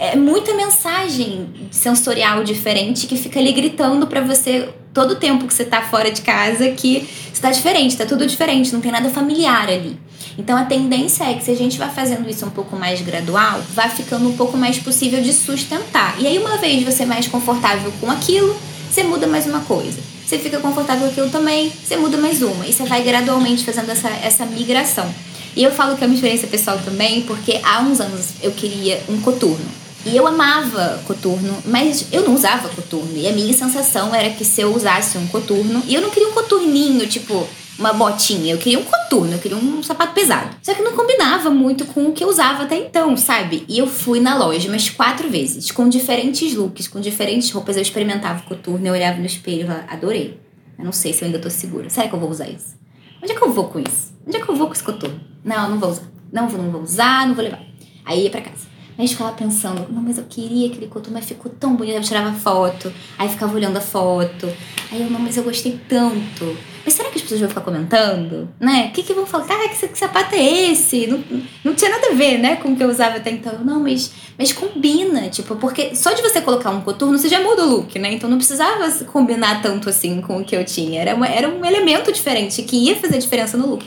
[0.00, 5.52] É muita mensagem sensorial diferente que fica ali gritando para você todo o tempo que
[5.52, 9.68] você tá fora de casa que está diferente, tá tudo diferente, não tem nada familiar
[9.68, 9.98] ali.
[10.38, 13.60] Então a tendência é que se a gente vai fazendo isso um pouco mais gradual,
[13.74, 16.14] vai ficando um pouco mais possível de sustentar.
[16.20, 18.56] E aí uma vez você é mais confortável com aquilo,
[18.88, 19.98] você muda mais uma coisa.
[20.24, 22.64] Você fica confortável com aquilo também, você muda mais uma.
[22.66, 25.12] E você vai gradualmente fazendo essa, essa migração.
[25.56, 29.02] E eu falo que é uma experiência pessoal também, porque há uns anos eu queria
[29.08, 29.66] um coturno.
[30.06, 33.16] E eu amava coturno, mas eu não usava coturno.
[33.16, 36.28] E a minha sensação era que se eu usasse um coturno, e eu não queria
[36.28, 40.56] um coturninho, tipo, uma botinha, eu queria um coturno, eu queria um sapato pesado.
[40.62, 43.64] Só que não combinava muito com o que eu usava até então, sabe?
[43.68, 47.76] E eu fui na loja umas quatro vezes, com diferentes looks, com diferentes roupas.
[47.76, 50.40] Eu experimentava o coturno, eu olhava no espelho e adorei.
[50.76, 51.88] Eu não sei se eu ainda tô segura.
[51.88, 52.76] Será que eu vou usar isso?
[53.22, 54.12] Onde é que eu vou com isso?
[54.26, 55.20] Onde é que eu vou com esse coturno?
[55.44, 56.02] Não, não vou usar.
[56.32, 57.62] Não, não vou usar, não vou levar.
[58.04, 58.67] Aí ia pra casa.
[58.98, 61.94] Aí ficava pensando, não, mas eu queria aquele coturno, mas ficou tão bonito.
[61.94, 64.52] Eu tirava foto, aí ficava olhando a foto.
[64.90, 66.58] Aí eu, não, mas eu gostei tanto.
[66.84, 68.48] Mas será que as pessoas vão ficar comentando?
[68.58, 68.88] Né?
[68.88, 69.46] O que, que vão falar?
[69.50, 71.06] Ah, que, que sapato é esse?
[71.06, 71.22] Não,
[71.62, 73.64] não tinha nada a ver, né, com o que eu usava até então.
[73.64, 77.64] Não, mas, mas combina, tipo, porque só de você colocar um coturno, você já muda
[77.64, 78.14] o look, né?
[78.14, 81.00] Então não precisava combinar tanto assim com o que eu tinha.
[81.00, 83.86] Era, uma, era um elemento diferente que ia fazer diferença no look.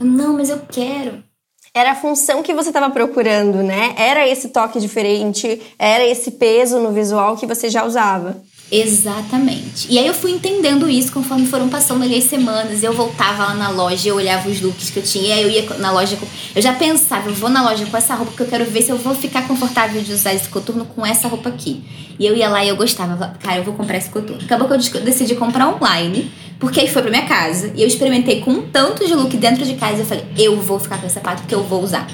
[0.00, 1.22] Não, mas eu quero
[1.74, 3.94] era a função que você estava procurando, né?
[3.96, 8.42] Era esse toque diferente, era esse peso no visual que você já usava.
[8.74, 9.86] Exatamente.
[9.90, 12.82] E aí eu fui entendendo isso conforme foram passando ali as semanas.
[12.82, 15.50] Eu voltava lá na loja, eu olhava os looks que eu tinha, e aí eu
[15.50, 16.16] ia na loja.
[16.16, 16.26] Com...
[16.56, 18.88] Eu já pensava, eu vou na loja com essa roupa porque eu quero ver se
[18.88, 21.84] eu vou ficar confortável de usar esse coturno com essa roupa aqui.
[22.18, 24.42] E eu ia lá e eu gostava, cara, eu vou comprar esse coturno.
[24.42, 28.40] Acabou que eu decidi comprar online, porque aí foi pra minha casa e eu experimentei
[28.40, 29.98] com um tanto de look dentro de casa.
[29.98, 32.06] Eu falei, eu vou ficar com esse sapato porque eu vou usar.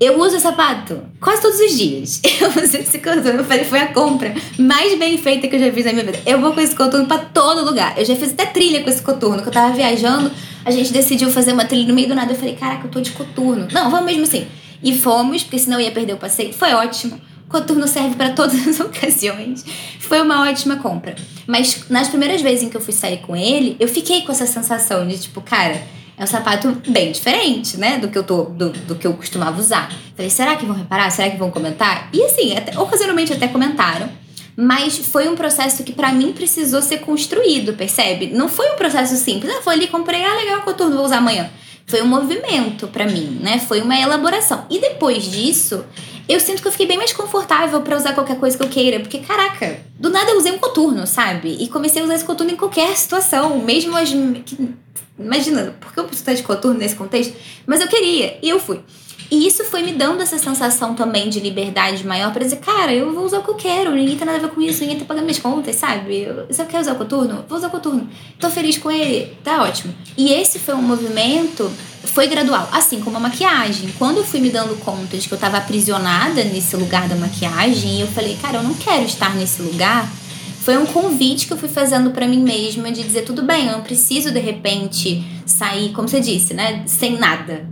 [0.00, 2.20] Eu uso sapato quase todos os dias.
[2.40, 3.40] Eu uso esse coturno.
[3.40, 6.20] Eu falei, foi a compra mais bem feita que eu já fiz na minha vida.
[6.24, 7.98] Eu vou com esse coturno pra todo lugar.
[7.98, 9.42] Eu já fiz até trilha com esse coturno.
[9.42, 10.30] Que eu tava viajando,
[10.64, 12.32] a gente decidiu fazer uma trilha no meio do nada.
[12.32, 13.66] Eu falei, caraca, eu tô de coturno.
[13.72, 14.46] Não, vamos mesmo assim.
[14.82, 16.52] E fomos, porque senão eu ia perder o passeio.
[16.52, 17.20] Foi ótimo.
[17.48, 19.64] Coturno serve para todas as ocasiões.
[19.98, 21.16] Foi uma ótima compra.
[21.44, 24.46] Mas nas primeiras vezes em que eu fui sair com ele, eu fiquei com essa
[24.46, 27.98] sensação de tipo, cara é um sapato bem diferente, né?
[27.98, 29.92] Do que eu tô, do, do que eu costumava usar.
[30.16, 31.10] Falei, será que vão reparar?
[31.10, 32.08] Será que vão comentar?
[32.12, 34.08] E assim, até, ocasionalmente até comentaram.
[34.56, 38.26] Mas foi um processo que para mim precisou ser construído, percebe?
[38.26, 39.52] Não foi um processo simples.
[39.56, 41.48] Ah, foi ali, comprei, ah, legal, coturno, vou usar amanhã.
[41.86, 43.60] Foi um movimento para mim, né?
[43.60, 44.66] Foi uma elaboração.
[44.68, 45.84] E depois disso,
[46.28, 48.98] eu sinto que eu fiquei bem mais confortável para usar qualquer coisa que eu queira.
[48.98, 51.56] Porque, caraca, do nada eu usei um coturno, sabe?
[51.60, 53.58] E comecei a usar esse coturno em qualquer situação.
[53.60, 54.12] Mesmo as
[55.18, 57.34] Imagina, por que eu preciso estar de coturno nesse contexto?
[57.66, 58.80] Mas eu queria, e eu fui.
[59.30, 63.12] E isso foi me dando essa sensação também de liberdade maior para dizer, cara, eu
[63.12, 65.04] vou usar o que eu quero, ninguém tem nada a ver com isso, ninguém tá
[65.04, 66.22] pagando minhas contas, sabe?
[66.22, 68.08] Eu, se eu quero usar o coturno, vou usar o coturno.
[68.38, 69.94] Tô feliz com ele, tá ótimo.
[70.16, 71.70] E esse foi um movimento,
[72.04, 73.92] foi gradual, assim como a maquiagem.
[73.98, 78.00] Quando eu fui me dando conta de que eu tava aprisionada nesse lugar da maquiagem,
[78.00, 80.08] eu falei, cara, eu não quero estar nesse lugar
[80.68, 83.72] foi um convite que eu fui fazendo para mim mesma de dizer tudo bem, eu
[83.72, 87.66] não preciso de repente sair, como você disse, né, sem nada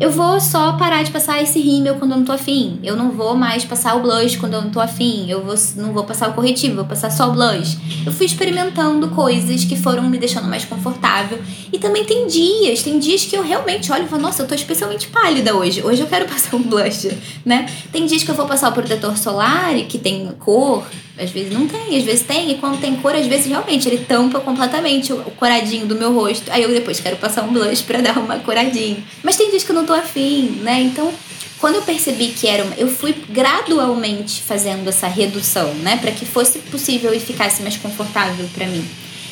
[0.00, 2.78] eu vou só parar de passar esse rímel quando eu não tô afim.
[2.84, 5.28] Eu não vou mais passar o blush quando eu não tô afim.
[5.28, 7.76] Eu vou, não vou passar o corretivo, vou passar só o blush.
[8.06, 11.40] Eu fui experimentando coisas que foram me deixando mais confortável.
[11.72, 14.54] E também tem dias, tem dias que eu realmente olho e falo, nossa, eu tô
[14.54, 15.82] especialmente pálida hoje.
[15.82, 17.10] Hoje eu quero passar um blush,
[17.44, 17.66] né?
[17.90, 20.84] Tem dias que eu vou passar o protetor solar que tem cor.
[21.18, 22.50] Às vezes não tem, às vezes tem.
[22.50, 26.50] E quando tem cor, às vezes realmente ele tampa completamente o coradinho do meu rosto.
[26.50, 28.98] Aí eu depois quero passar um blush para dar uma coradinha.
[29.22, 30.80] Mas tem dias que eu não tô afim, né?
[30.80, 31.12] Então,
[31.58, 36.24] quando eu percebi que era uma, eu fui gradualmente fazendo essa redução, né, para que
[36.24, 38.84] fosse possível e ficasse mais confortável para mim.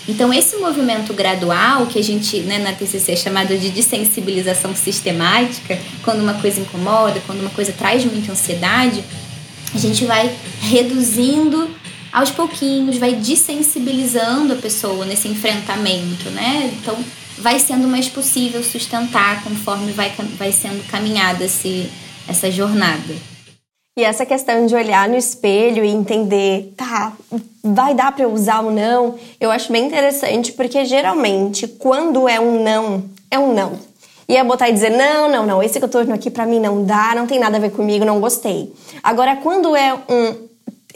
[0.09, 5.79] Então, esse movimento gradual, que a gente, né, na TCC é chamado de desensibilização sistemática,
[6.05, 9.03] quando uma coisa incomoda, quando uma coisa traz muita ansiedade,
[9.77, 11.71] a gente vai reduzindo
[12.11, 16.73] aos pouquinhos, vai desensibilizando a pessoa nesse enfrentamento, né?
[16.81, 16.97] Então,
[17.39, 21.91] vai sendo mais possível sustentar conforme vai, vai sendo caminhada esse,
[22.27, 23.15] essa jornada.
[23.99, 27.13] E essa questão de olhar no espelho e entender, tá,
[27.63, 32.41] vai dar para eu usar ou não, eu acho bem interessante porque geralmente quando é
[32.41, 33.79] um não, é um não.
[34.29, 37.27] É botar e dizer, não, não, não, esse coturno aqui para mim não dá, não
[37.27, 38.73] tem nada a ver comigo, não gostei.
[39.03, 40.47] Agora, quando é um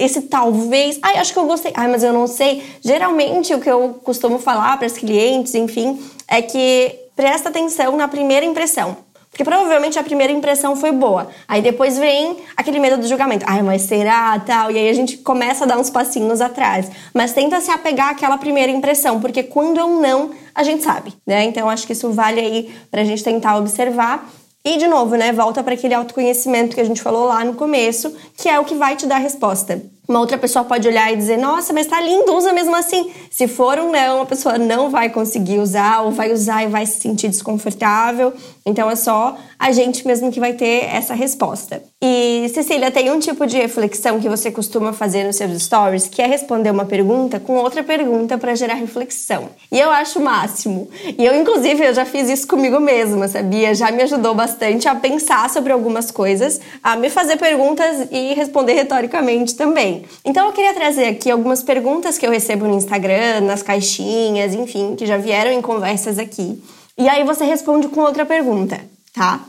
[0.01, 2.63] esse talvez, ai, acho que eu gostei, ai, mas eu não sei.
[2.81, 8.09] Geralmente o que eu costumo falar para os clientes, enfim, é que presta atenção na
[8.09, 8.97] primeira impressão.
[9.31, 11.29] Porque provavelmente a primeira impressão foi boa.
[11.47, 13.45] Aí depois vem aquele medo do julgamento.
[13.49, 14.39] Ai, mas será?
[14.41, 14.71] Tal.
[14.71, 16.91] E aí a gente começa a dar uns passinhos atrás.
[17.15, 21.15] Mas tenta se apegar àquela primeira impressão, porque quando é um não, a gente sabe,
[21.27, 21.45] né?
[21.45, 24.29] Então acho que isso vale aí pra gente tentar observar.
[24.65, 28.15] E de novo, né, volta para aquele autoconhecimento que a gente falou lá no começo,
[28.37, 29.81] que é o que vai te dar a resposta.
[30.11, 33.13] Uma outra pessoa pode olhar e dizer: Nossa, mas tá lindo, usa mesmo assim.
[33.31, 36.85] Se for um não, a pessoa não vai conseguir usar, ou vai usar e vai
[36.85, 38.35] se sentir desconfortável.
[38.67, 41.81] Então é só a gente mesmo que vai ter essa resposta.
[42.03, 46.21] E Cecília, tem um tipo de reflexão que você costuma fazer nos seus stories, que
[46.21, 49.51] é responder uma pergunta com outra pergunta para gerar reflexão.
[49.71, 50.89] E eu acho o máximo.
[51.17, 53.75] E eu, inclusive, eu já fiz isso comigo mesma, sabia?
[53.75, 58.73] Já me ajudou bastante a pensar sobre algumas coisas, a me fazer perguntas e responder
[58.73, 60.00] retoricamente também.
[60.25, 64.95] Então eu queria trazer aqui algumas perguntas que eu recebo no Instagram, nas caixinhas, enfim,
[64.97, 66.63] que já vieram em conversas aqui.
[66.99, 68.81] E aí você responde com outra pergunta,
[69.15, 69.41] tá?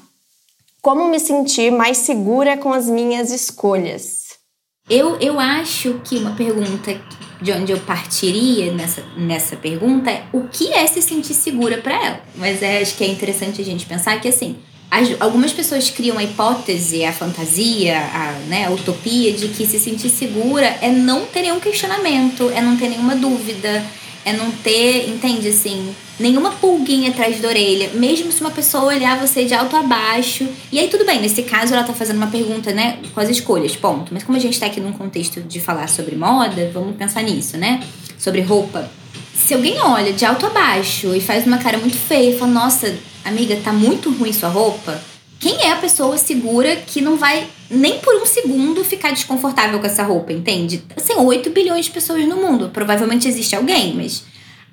[0.82, 4.22] Como me sentir mais segura com as minhas escolhas?
[4.90, 7.00] Eu, eu acho que uma pergunta
[7.42, 11.94] de onde eu partiria nessa, nessa pergunta é o que é se sentir segura para
[11.94, 12.22] ela.
[12.36, 14.58] Mas é, acho que é interessante a gente pensar que assim,
[14.92, 19.80] as, algumas pessoas criam a hipótese, a fantasia, a, né, a utopia de que se
[19.80, 23.86] sentir segura é não ter nenhum questionamento, é não ter nenhuma dúvida,
[24.26, 29.18] é não ter, entende assim, nenhuma pulguinha atrás da orelha, mesmo se uma pessoa olhar
[29.18, 30.46] você de alto a baixo.
[30.70, 33.74] E aí tudo bem, nesse caso ela tá fazendo uma pergunta, né, com as escolhas,
[33.78, 34.14] ponto.
[34.14, 37.56] Mas como a gente tá aqui num contexto de falar sobre moda, vamos pensar nisso,
[37.58, 37.82] né?
[38.18, 38.92] Sobre roupa.
[39.46, 42.52] Se alguém olha de alto a baixo e faz uma cara muito feia e fala,
[42.52, 45.02] nossa, amiga, tá muito ruim sua roupa,
[45.40, 49.86] quem é a pessoa segura que não vai nem por um segundo ficar desconfortável com
[49.88, 50.84] essa roupa, entende?
[50.96, 52.70] Assim, 8 bilhões de pessoas no mundo.
[52.70, 54.24] Provavelmente existe alguém, mas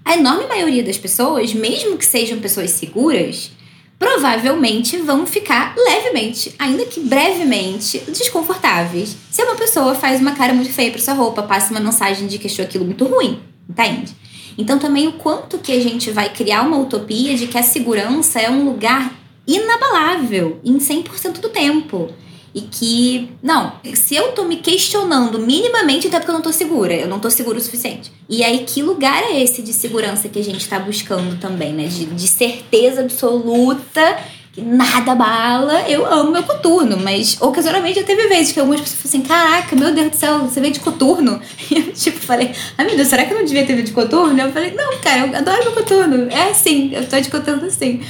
[0.04, 3.50] a enorme maioria das pessoas, mesmo que sejam pessoas seguras,
[3.98, 9.16] provavelmente vão ficar levemente, ainda que brevemente, desconfortáveis.
[9.31, 12.38] Se uma pessoa faz uma cara muito feia para sua roupa, passa uma mensagem de
[12.38, 14.27] que achou aquilo muito ruim, entende?
[14.59, 18.40] Então também o quanto que a gente vai criar uma utopia de que a segurança
[18.40, 19.14] é um lugar
[19.47, 22.11] inabalável em 100% do tempo.
[22.55, 26.53] E que, não, se eu tô me questionando minimamente, então é porque eu não tô
[26.53, 28.11] segura, eu não tô seguro o suficiente.
[28.29, 31.87] E aí, que lugar é esse de segurança que a gente tá buscando também, né?
[31.87, 34.18] De, de certeza absoluta
[34.52, 35.88] que nada bala.
[35.88, 39.76] Eu amo meu coturno, mas ocasionalmente já teve vezes que algumas pessoas falam assim: caraca,
[39.76, 41.40] meu Deus do céu, você veio de coturno?
[41.70, 43.92] E eu, tipo, falei: ai meu Deus, será que eu não devia ter vindo de
[43.92, 44.40] coturno?
[44.40, 46.28] Eu falei: não, cara, eu adoro meu coturno.
[46.30, 48.00] É assim, eu tô de coturno assim.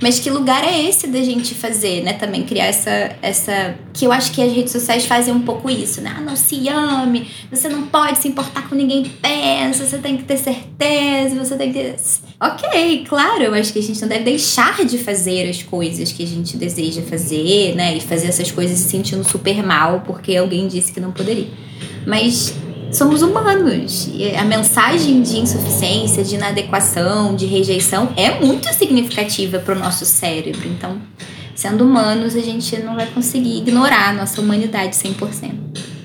[0.00, 2.12] Mas que lugar é esse da gente fazer, né?
[2.12, 3.16] Também criar essa.
[3.22, 6.14] essa que eu acho que as redes sociais fazem um pouco isso, né?
[6.16, 10.24] Ah, não se ame, você não pode se importar com ninguém pensa, você tem que
[10.24, 11.94] ter certeza, você tem que.
[12.38, 16.22] Ok, claro, eu acho que a gente não deve deixar de fazer as coisas que
[16.22, 17.96] a gente deseja fazer, né?
[17.96, 21.48] E fazer essas coisas se sentindo super mal porque alguém disse que não poderia.
[22.06, 22.54] Mas
[22.92, 24.08] somos humanos.
[24.12, 30.04] E a mensagem de insuficiência, de inadequação, de rejeição é muito significativa para o nosso
[30.04, 30.66] cérebro.
[30.68, 31.00] Então,
[31.54, 35.96] sendo humanos, a gente não vai conseguir ignorar a nossa humanidade 100%.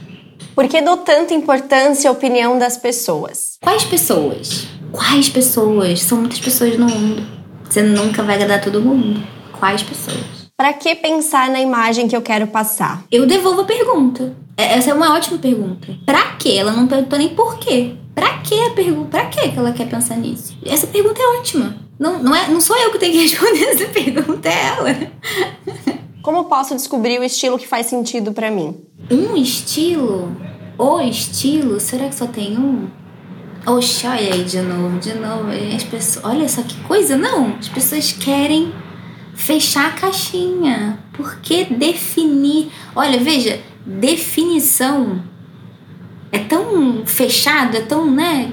[0.54, 3.58] Por que dou tanta importância à opinião das pessoas?
[3.62, 4.68] Quais pessoas?
[4.92, 6.02] Quais pessoas?
[6.02, 7.26] São muitas pessoas no mundo.
[7.64, 9.24] Você nunca vai agradar todo mundo.
[9.58, 10.52] Quais pessoas?
[10.58, 13.04] Para que pensar na imagem que eu quero passar?
[13.10, 14.36] Eu devolvo a pergunta.
[14.62, 15.88] É, essa é uma ótima pergunta.
[16.06, 16.52] Pra quê?
[16.52, 17.96] Ela não perguntou nem por quê.
[18.14, 19.10] Pra que a pergunta?
[19.10, 20.56] Pra que ela quer pensar nisso?
[20.64, 21.76] Essa pergunta é ótima.
[21.98, 24.96] Não, não, é, não sou eu que tenho que responder essa pergunta, é ela.
[26.22, 28.84] Como posso descobrir o estilo que faz sentido para mim?
[29.10, 30.32] Um estilo?
[30.78, 31.80] O estilo?
[31.80, 32.88] Será que só tem um?
[33.66, 35.50] Oxe, olha aí de novo, de novo.
[35.76, 37.56] As pessoas, olha só que coisa, não.
[37.60, 38.72] As pessoas querem
[39.34, 41.00] fechar a caixinha.
[41.14, 42.72] Por que definir?
[42.96, 45.24] Olha, veja, definição
[46.32, 48.52] é tão fechado, é tão, né?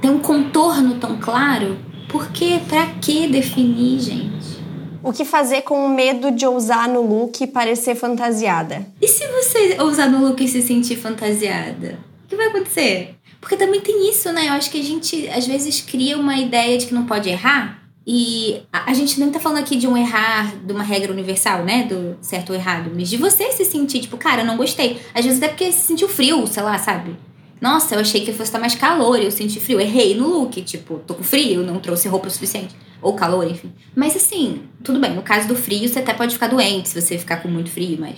[0.00, 1.78] Tem um contorno tão claro.
[2.08, 2.58] Por que?
[2.60, 4.58] Pra que definir, gente?
[5.02, 8.86] O que fazer com o medo de ousar no look e parecer fantasiada?
[9.00, 11.98] E se você ousar no look e se sentir fantasiada?
[12.24, 13.14] O que vai acontecer?
[13.40, 14.48] Porque também tem isso, né?
[14.48, 17.87] Eu acho que a gente às vezes cria uma ideia de que não pode errar.
[18.10, 21.82] E a, gente nem tá falando aqui de um errar, de uma regra universal, né?
[21.82, 22.90] Do certo ou errado.
[22.94, 24.98] Mas de você se sentir, tipo, cara, eu não gostei.
[25.14, 27.14] Às vezes até porque se sentiu frio, sei lá, sabe?
[27.60, 29.78] Nossa, eu achei que fosse estar mais calor, eu senti frio.
[29.78, 32.74] Errei no look, tipo, tô com frio, não trouxe roupa o suficiente.
[33.02, 33.74] Ou calor, enfim.
[33.94, 37.18] Mas assim, tudo bem, no caso do frio, você até pode ficar doente se você
[37.18, 38.16] ficar com muito frio, mas.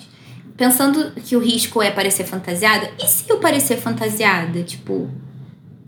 [0.56, 4.62] Pensando que o risco é parecer fantasiada, e se eu parecer fantasiada?
[4.62, 5.10] Tipo,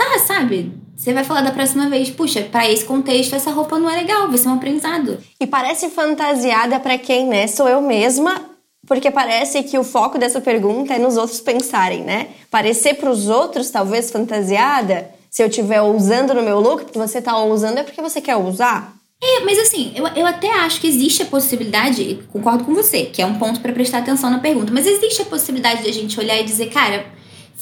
[0.02, 0.72] tá, sabe?
[0.96, 4.28] Você vai falar da próxima vez, puxa, para esse contexto essa roupa não é legal,
[4.28, 5.18] vai ser um aprendizado.
[5.40, 7.46] E parece fantasiada para quem, né?
[7.46, 8.40] Sou eu mesma,
[8.86, 12.28] porque parece que o foco dessa pergunta é nos outros pensarem, né?
[12.50, 17.20] Parecer para os outros talvez fantasiada, se eu estiver usando no meu look, porque você
[17.20, 18.94] tá usando é porque você quer usar.
[19.20, 23.22] É, mas assim, eu, eu até acho que existe a possibilidade, concordo com você, que
[23.22, 26.18] é um ponto para prestar atenção na pergunta, mas existe a possibilidade de a gente
[26.18, 27.06] olhar e dizer, cara,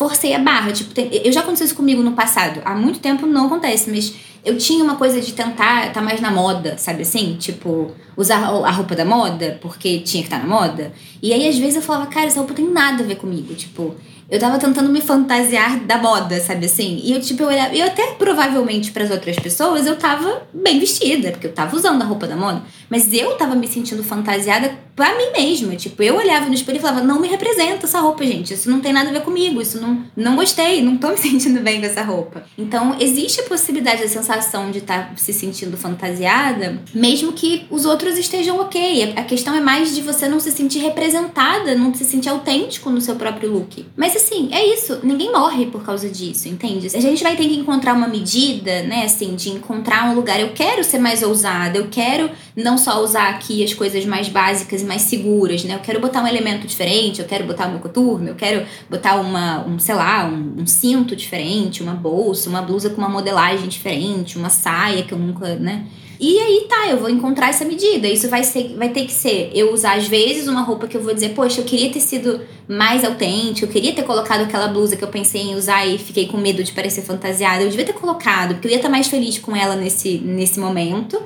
[0.00, 0.72] forcei a barra.
[0.72, 2.62] Tipo, tem, eu já aconteceu isso comigo no passado.
[2.64, 6.22] Há muito tempo não acontece, mas eu tinha uma coisa de tentar estar tá mais
[6.22, 7.36] na moda, sabe assim?
[7.38, 10.90] Tipo, usar a roupa da moda porque tinha que estar tá na moda.
[11.22, 13.54] E aí, às vezes, eu falava, cara, essa roupa tem nada a ver comigo.
[13.54, 13.94] Tipo,
[14.30, 17.00] eu tava tentando me fantasiar da moda, sabe assim?
[17.02, 17.74] E eu, tipo, eu olhava.
[17.74, 22.02] E até provavelmente para as outras pessoas eu tava bem vestida, porque eu tava usando
[22.02, 22.62] a roupa da moda.
[22.88, 25.74] Mas eu tava me sentindo fantasiada pra mim mesma.
[25.76, 28.54] Tipo, eu olhava no espelho e falava: não me representa essa roupa, gente.
[28.54, 29.60] Isso não tem nada a ver comigo.
[29.60, 32.44] Isso não, não gostei, não tô me sentindo bem com essa roupa.
[32.58, 37.66] Então, existe a possibilidade, a sensação sensação de estar tá se sentindo fantasiada, mesmo que
[37.70, 39.14] os outros estejam ok.
[39.16, 43.00] A questão é mais de você não se sentir representada, não se sentir autêntico no
[43.00, 43.86] seu próprio look.
[43.96, 45.00] Mas assim, é isso.
[45.02, 46.88] Ninguém morre por causa disso, entende?
[46.94, 50.38] A gente vai ter que encontrar uma medida, né, assim, de encontrar um lugar.
[50.38, 54.82] Eu quero ser mais ousada, eu quero não só usar aqui as coisas mais básicas
[54.82, 55.74] e mais seguras, né?
[55.74, 59.66] Eu quero botar um elemento diferente, eu quero botar meu coturno, eu quero botar uma,
[59.66, 64.38] um, sei lá, um, um cinto diferente, uma bolsa, uma blusa com uma modelagem diferente,
[64.38, 65.86] uma saia que eu nunca, né?
[66.20, 68.06] E aí tá, eu vou encontrar essa medida.
[68.06, 71.02] Isso vai, ser, vai ter que ser eu usar, às vezes, uma roupa que eu
[71.02, 74.96] vou dizer, poxa, eu queria ter sido mais autêntico, eu queria ter colocado aquela blusa
[74.96, 77.62] que eu pensei em usar e fiquei com medo de parecer fantasiada.
[77.62, 81.18] Eu devia ter colocado, porque eu ia estar mais feliz com ela nesse, nesse momento.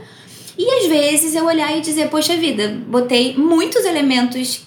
[0.57, 4.61] E às vezes eu olhar e dizer, poxa vida, botei muitos elementos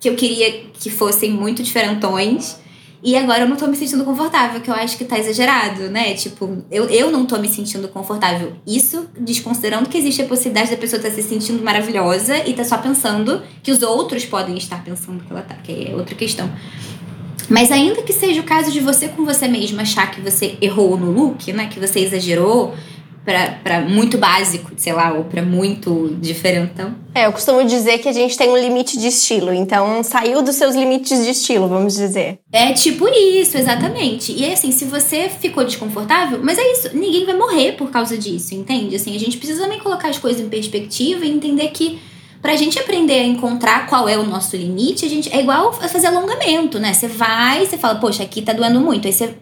[0.00, 2.56] que eu queria que fossem muito diferentões
[3.04, 6.14] e agora eu não tô me sentindo confortável, que eu acho que tá exagerado, né?
[6.14, 8.54] Tipo, eu, eu não tô me sentindo confortável.
[8.66, 12.64] Isso desconsiderando que existe a possibilidade da pessoa estar tá se sentindo maravilhosa e tá
[12.64, 16.50] só pensando que os outros podem estar pensando que ela tá, que é outra questão.
[17.50, 20.96] Mas ainda que seja o caso de você com você mesma achar que você errou
[20.96, 21.66] no look, né?
[21.66, 22.74] Que você exagerou,
[23.24, 26.94] para muito básico, sei lá, ou para muito diferentão.
[27.14, 30.56] É, eu costumo dizer que a gente tem um limite de estilo, então saiu dos
[30.56, 32.40] seus limites de estilo, vamos dizer.
[32.52, 34.32] É tipo isso, exatamente.
[34.32, 38.54] E assim, se você ficou desconfortável, mas é isso, ninguém vai morrer por causa disso,
[38.54, 38.94] entende?
[38.94, 42.00] Assim, a gente precisa também colocar as coisas em perspectiva e entender que
[42.42, 45.88] pra gente aprender a encontrar qual é o nosso limite, a gente é igual a
[45.88, 46.92] fazer alongamento, né?
[46.92, 49.34] Você vai, você fala, poxa, aqui tá doendo muito, aí você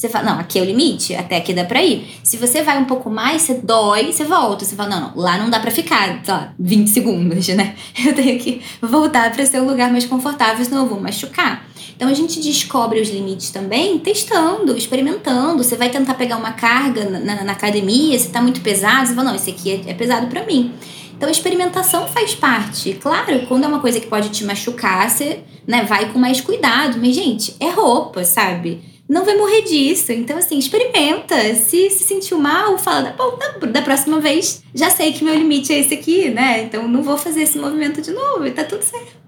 [0.00, 2.18] você fala, não, aqui é o limite, até aqui dá pra ir.
[2.24, 4.64] Se você vai um pouco mais, você dói, você volta.
[4.64, 7.74] Você fala, não, não, lá não dá pra ficar, sei lá, 20 segundos, né?
[8.02, 11.66] Eu tenho que voltar pra ser um lugar mais confortável, senão eu vou machucar.
[11.94, 15.62] Então a gente descobre os limites também testando, experimentando.
[15.62, 19.14] Você vai tentar pegar uma carga na, na, na academia, se tá muito pesado, você
[19.14, 20.72] fala, não, esse aqui é, é pesado para mim.
[21.14, 22.94] Então a experimentação faz parte.
[22.94, 26.96] Claro, quando é uma coisa que pode te machucar, você né, vai com mais cuidado.
[26.98, 28.89] Mas, gente, é roupa, sabe?
[29.10, 30.12] Não vai morrer disso.
[30.12, 31.34] Então, assim, experimenta.
[31.56, 35.72] Se se sentiu mal, fala, bom, da, da próxima vez já sei que meu limite
[35.72, 36.62] é esse aqui, né?
[36.62, 39.19] Então não vou fazer esse movimento de novo e tá tudo certo.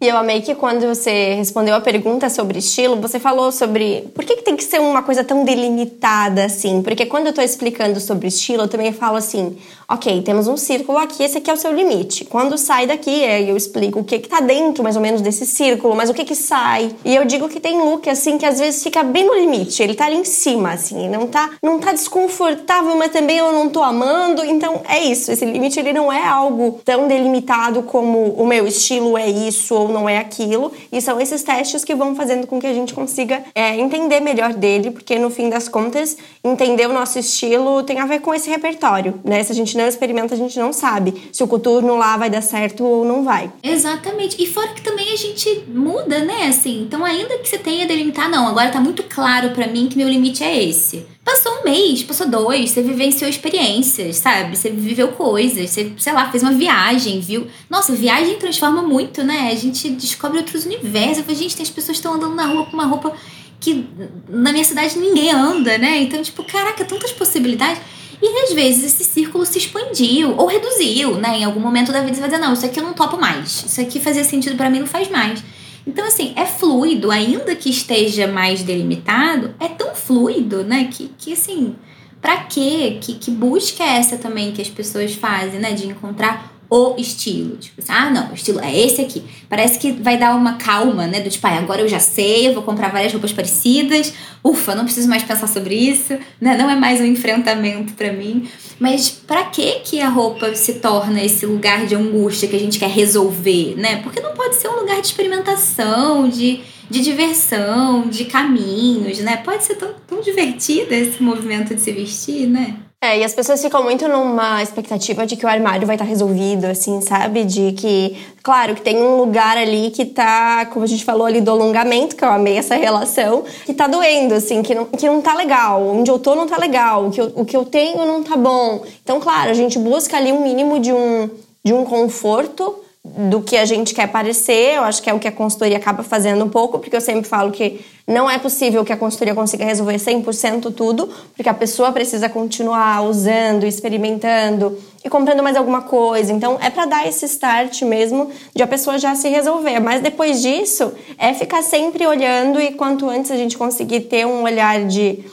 [0.00, 4.24] E eu amei que quando você respondeu a pergunta sobre estilo, você falou sobre por
[4.24, 6.82] que, que tem que ser uma coisa tão delimitada assim.
[6.82, 9.56] Porque quando eu tô explicando sobre estilo, eu também falo assim:
[9.90, 12.26] ok, temos um círculo aqui, esse aqui é o seu limite.
[12.26, 15.96] Quando sai daqui, eu explico o que, que tá dentro mais ou menos desse círculo,
[15.96, 16.94] mas o que, que sai.
[17.04, 19.94] E eu digo que tem look assim que às vezes fica bem no limite, ele
[19.94, 23.82] tá ali em cima, assim, não tá, não tá desconfortável, mas também eu não tô
[23.82, 24.44] amando.
[24.44, 29.16] Então é isso, esse limite ele não é algo tão delimitado como o meu estilo
[29.16, 30.72] é isso ou não é aquilo.
[30.92, 34.52] E são esses testes que vão fazendo com que a gente consiga é, entender melhor
[34.52, 38.48] dele, porque no fim das contas, entender o nosso estilo tem a ver com esse
[38.50, 39.42] repertório, né?
[39.42, 42.42] Se a gente não experimenta, a gente não sabe se o coturno lá vai dar
[42.42, 43.50] certo ou não vai.
[43.62, 44.42] Exatamente.
[44.42, 46.46] E fora que também a gente muda, né?
[46.48, 49.96] Assim, então ainda que você tenha delimitar, não, agora tá muito claro para mim que
[49.96, 51.06] meu limite é esse.
[51.28, 54.56] Passou um mês, passou dois, você vivenciou experiências, sabe?
[54.56, 57.46] Você viveu coisas, você, sei lá, fez uma viagem, viu?
[57.68, 59.50] Nossa, viagem transforma muito, né?
[59.52, 61.22] A gente descobre outros universos.
[61.28, 63.12] A gente tem as pessoas estão andando na rua com uma roupa
[63.60, 63.86] que
[64.26, 66.00] na minha cidade ninguém anda, né?
[66.00, 67.82] Então, tipo, caraca, tantas possibilidades.
[68.22, 71.40] E às vezes esse círculo se expandiu ou reduziu, né?
[71.40, 73.64] Em algum momento da vida você vai dizer, não, isso aqui eu não topo mais.
[73.66, 75.44] Isso aqui fazia sentido para mim, não faz mais.
[75.88, 80.90] Então, assim, é fluido, ainda que esteja mais delimitado, é tão fluido, né?
[80.92, 81.76] Que, que assim,
[82.20, 82.98] pra quê?
[83.00, 85.72] Que, que busca é essa também que as pessoas fazem, né?
[85.72, 87.56] De encontrar o estilo.
[87.56, 89.22] Tipo assim, ah, não, o estilo é esse aqui.
[89.48, 91.20] Parece que vai dar uma calma, né?
[91.20, 94.12] Do tipo, ah, agora eu já sei, eu vou comprar várias roupas parecidas.
[94.44, 96.56] Ufa, não preciso mais pensar sobre isso, né?
[96.56, 98.48] Não é mais um enfrentamento para mim.
[98.78, 102.78] Mas para que que a roupa se torna esse lugar de angústia que a gente
[102.78, 104.02] quer resolver, né?
[104.02, 106.60] Porque não pode ser um lugar de experimentação, de,
[106.90, 109.38] de diversão, de caminhos, né?
[109.38, 112.76] Pode ser tão, tão divertido esse movimento de se vestir, né?
[113.00, 116.08] É, e as pessoas ficam muito numa expectativa de que o armário vai estar tá
[116.08, 117.44] resolvido, assim, sabe?
[117.44, 121.40] De que, claro, que tem um lugar ali que tá, como a gente falou ali
[121.40, 125.22] do alongamento, que eu amei essa relação, que tá doendo, assim, que não, que não
[125.22, 125.80] tá legal.
[125.80, 128.36] Onde eu tô não tá legal, o que eu, o que eu tenho não tá
[128.36, 128.82] bom.
[129.04, 131.30] Então, claro, a gente busca ali um mínimo de um,
[131.64, 134.76] de um conforto do que a gente quer parecer.
[134.76, 137.28] Eu acho que é o que a consultoria acaba fazendo um pouco, porque eu sempre
[137.28, 141.92] falo que não é possível que a consultoria consiga resolver 100% tudo, porque a pessoa
[141.92, 146.32] precisa continuar usando, experimentando e comprando mais alguma coisa.
[146.32, 149.78] Então, é para dar esse start mesmo de a pessoa já se resolver.
[149.80, 154.42] Mas depois disso, é ficar sempre olhando e quanto antes a gente conseguir ter um
[154.42, 155.24] olhar de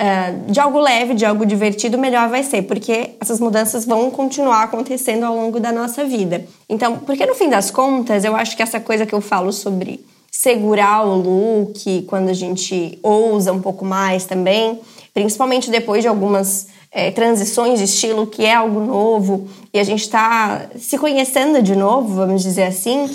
[0.00, 4.64] uh, de algo leve, de algo divertido, melhor vai ser, porque essas mudanças vão continuar
[4.64, 6.44] acontecendo ao longo da nossa vida.
[6.68, 10.04] Então, porque no fim das contas, eu acho que essa coisa que eu falo sobre
[10.30, 14.80] segurar o look quando a gente ousa um pouco mais também,
[15.12, 20.02] principalmente depois de algumas é, transições de estilo, que é algo novo, e a gente
[20.02, 23.08] está se conhecendo de novo, vamos dizer assim.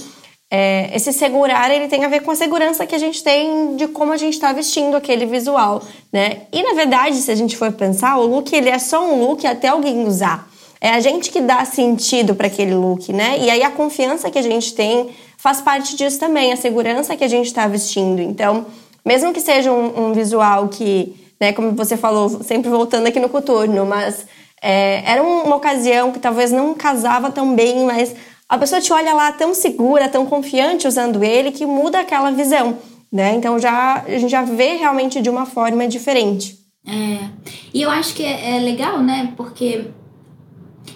[0.51, 3.87] É, esse segurar ele tem a ver com a segurança que a gente tem de
[3.87, 6.41] como a gente está vestindo aquele visual, né?
[6.51, 9.45] E na verdade, se a gente for pensar, o look ele é só um look
[9.45, 10.49] até alguém usar.
[10.81, 13.37] É a gente que dá sentido para aquele look, né?
[13.39, 17.23] E aí a confiança que a gente tem faz parte disso também, a segurança que
[17.23, 18.19] a gente está vestindo.
[18.19, 18.65] Então,
[19.05, 23.29] mesmo que seja um, um, visual que, né, como você falou, sempre voltando aqui no
[23.29, 24.25] coturno, mas
[24.61, 28.15] é, era uma ocasião que talvez não casava tão bem, mas
[28.49, 32.79] a pessoa te olha lá tão segura, tão confiante usando ele, que muda aquela visão,
[33.11, 33.35] né?
[33.35, 36.57] Então já, a gente já vê realmente de uma forma diferente.
[36.87, 37.29] É,
[37.71, 39.33] e eu acho que é, é legal, né?
[39.37, 39.85] Porque,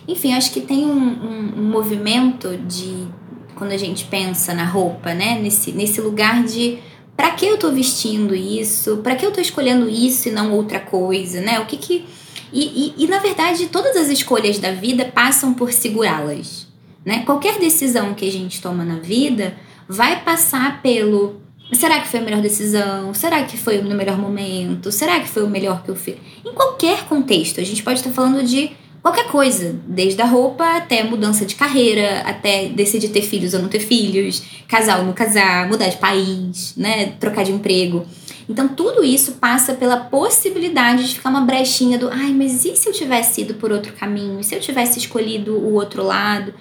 [0.08, 3.08] enfim, acho que tem um, um, um movimento de
[3.56, 5.40] quando a gente pensa na roupa, né?
[5.40, 6.80] Nesse, nesse lugar de
[7.16, 8.98] para que eu tô vestindo isso?
[8.98, 11.60] Para que eu tô escolhendo isso e não outra coisa, né?
[11.60, 12.06] O que que.
[12.52, 16.68] E, e, e na verdade, todas as escolhas da vida passam por segurá-las,
[17.06, 17.24] né?
[17.26, 19.56] Qualquer decisão que a gente toma na vida
[19.88, 21.42] vai passar pelo.
[21.74, 23.14] Será que foi a melhor decisão?
[23.14, 24.92] Será que foi no melhor momento?
[24.92, 26.16] Será que foi o melhor que eu fiz?
[26.46, 31.04] Em qualquer contexto, a gente pode estar falando de qualquer coisa, desde a roupa até
[31.04, 35.68] mudança de carreira, até decidir ter filhos ou não ter filhos, casar ou não casar,
[35.68, 38.06] mudar de país, né, trocar de emprego.
[38.48, 42.88] Então tudo isso passa pela possibilidade de ficar uma brechinha do, ai, mas e se
[42.88, 44.40] eu tivesse ido por outro caminho?
[44.40, 46.54] E se eu tivesse escolhido o outro lado?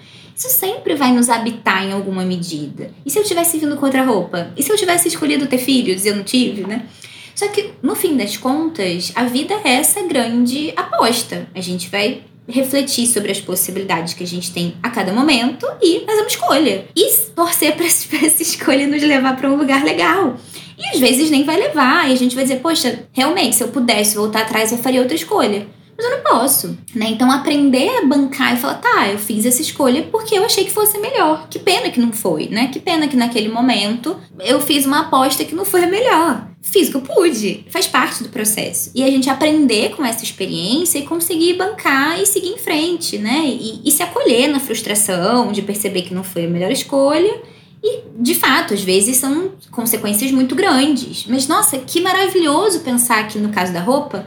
[0.42, 2.90] Isso sempre vai nos habitar em alguma medida.
[3.06, 4.50] E se eu tivesse vindo com outra roupa?
[4.56, 6.86] E se eu tivesse escolhido ter filhos e eu não tive, né?
[7.32, 11.46] Só que, no fim das contas, a vida é essa grande aposta.
[11.54, 16.00] A gente vai refletir sobre as possibilidades que a gente tem a cada momento e
[16.04, 16.86] fazer uma escolha.
[16.96, 20.36] E torcer para essa escolha nos levar para um lugar legal.
[20.76, 23.68] E às vezes nem vai levar, e a gente vai dizer, poxa, realmente, se eu
[23.68, 25.68] pudesse voltar atrás, eu faria outra escolha.
[25.96, 27.10] Mas eu não posso, né?
[27.10, 30.70] Então aprender a bancar e falar, tá, eu fiz essa escolha porque eu achei que
[30.70, 31.48] fosse melhor.
[31.48, 32.68] Que pena que não foi, né?
[32.68, 36.88] Que pena que naquele momento eu fiz uma aposta que não foi a melhor fiz
[36.88, 37.66] o que eu pude.
[37.68, 38.90] Faz parte do processo.
[38.94, 43.42] E a gente aprender com essa experiência e conseguir bancar e seguir em frente, né?
[43.44, 47.42] E, e se acolher na frustração de perceber que não foi a melhor escolha.
[47.82, 51.26] E, de fato, às vezes são consequências muito grandes.
[51.26, 54.24] Mas, nossa, que maravilhoso pensar que no caso da roupa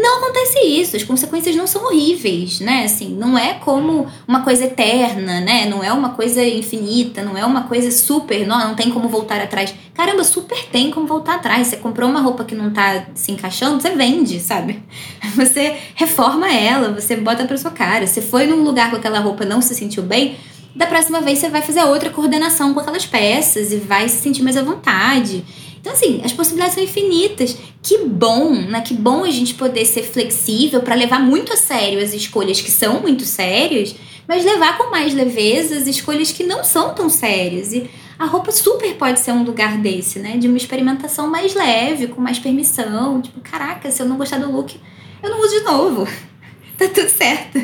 [0.00, 2.84] não acontece isso, as consequências não são horríveis, né?
[2.84, 5.66] Assim, não é como uma coisa eterna, né?
[5.66, 9.40] Não é uma coisa infinita, não é uma coisa super, não, não tem como voltar
[9.40, 9.74] atrás.
[9.94, 11.66] Caramba, super tem como voltar atrás.
[11.66, 14.82] Você comprou uma roupa que não tá se encaixando, você vende, sabe?
[15.34, 18.06] Você reforma ela, você bota pra sua cara.
[18.06, 20.36] Você foi num lugar com aquela roupa não se sentiu bem,
[20.74, 24.42] da próxima vez você vai fazer outra coordenação com aquelas peças e vai se sentir
[24.42, 25.44] mais à vontade.
[25.80, 27.56] Então, assim, as possibilidades são infinitas.
[27.82, 28.80] Que bom, né?
[28.80, 32.70] Que bom a gente poder ser flexível para levar muito a sério as escolhas que
[32.70, 33.94] são muito sérias,
[34.26, 37.72] mas levar com mais leveza as escolhas que não são tão sérias.
[37.72, 40.36] E a roupa super pode ser um lugar desse, né?
[40.36, 43.22] De uma experimentação mais leve, com mais permissão.
[43.22, 44.78] Tipo, caraca, se eu não gostar do look,
[45.22, 46.08] eu não uso de novo.
[46.76, 47.58] tá tudo certo.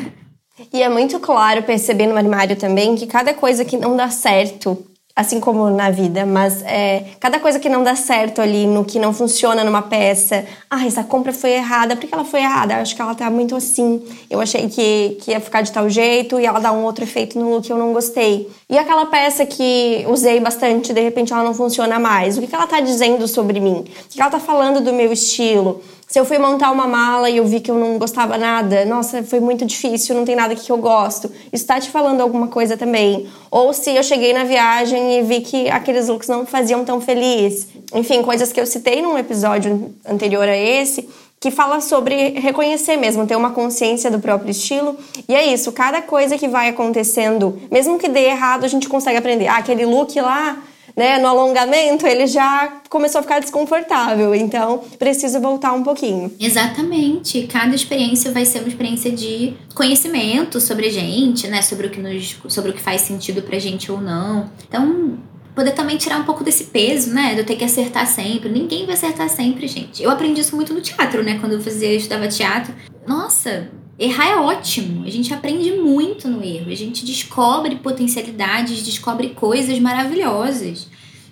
[0.71, 4.85] E é muito claro perceber no armário também que cada coisa que não dá certo
[5.15, 8.99] assim como na vida, mas é, cada coisa que não dá certo ali, no que
[8.99, 12.73] não funciona numa peça, ah, essa compra foi errada, por que ela foi errada?
[12.73, 15.89] Eu acho que ela tá muito assim, eu achei que, que ia ficar de tal
[15.89, 18.49] jeito e ela dá um outro efeito no look que eu não gostei.
[18.69, 22.55] E aquela peça que usei bastante, de repente ela não funciona mais, o que, que
[22.55, 23.79] ela tá dizendo sobre mim?
[23.79, 25.81] O que, que ela tá falando do meu estilo?
[26.07, 29.23] Se eu fui montar uma mala e eu vi que eu não gostava nada, nossa,
[29.23, 31.31] foi muito difícil, não tem nada que eu gosto.
[31.51, 33.27] Isso tá te falando alguma coisa também.
[33.49, 37.67] Ou se eu cheguei na viagem e vi que aqueles looks não faziam tão feliz.
[37.93, 43.25] Enfim, coisas que eu citei num episódio anterior a esse, que fala sobre reconhecer mesmo,
[43.25, 44.95] ter uma consciência do próprio estilo.
[45.27, 49.17] E é isso, cada coisa que vai acontecendo, mesmo que dê errado, a gente consegue
[49.17, 49.47] aprender.
[49.47, 50.57] Ah, aquele look lá
[50.95, 54.33] né, no alongamento, ele já começou a ficar desconfortável.
[54.33, 56.33] Então, preciso voltar um pouquinho.
[56.39, 57.43] Exatamente.
[57.47, 61.61] Cada experiência vai ser uma experiência de conhecimento sobre a gente, né?
[61.61, 64.49] Sobre o que, nos, sobre o que faz sentido pra gente ou não.
[64.67, 65.19] Então,
[65.53, 67.33] poder também tirar um pouco desse peso, né?
[67.33, 68.49] De eu ter que acertar sempre.
[68.49, 70.01] Ninguém vai acertar sempre, gente.
[70.01, 71.37] Eu aprendi isso muito no teatro, né?
[71.39, 72.73] Quando eu fazia, eu estudava teatro.
[73.05, 79.29] Nossa, Errar é ótimo, a gente aprende muito no erro, a gente descobre potencialidades, descobre
[79.29, 80.87] coisas maravilhosas.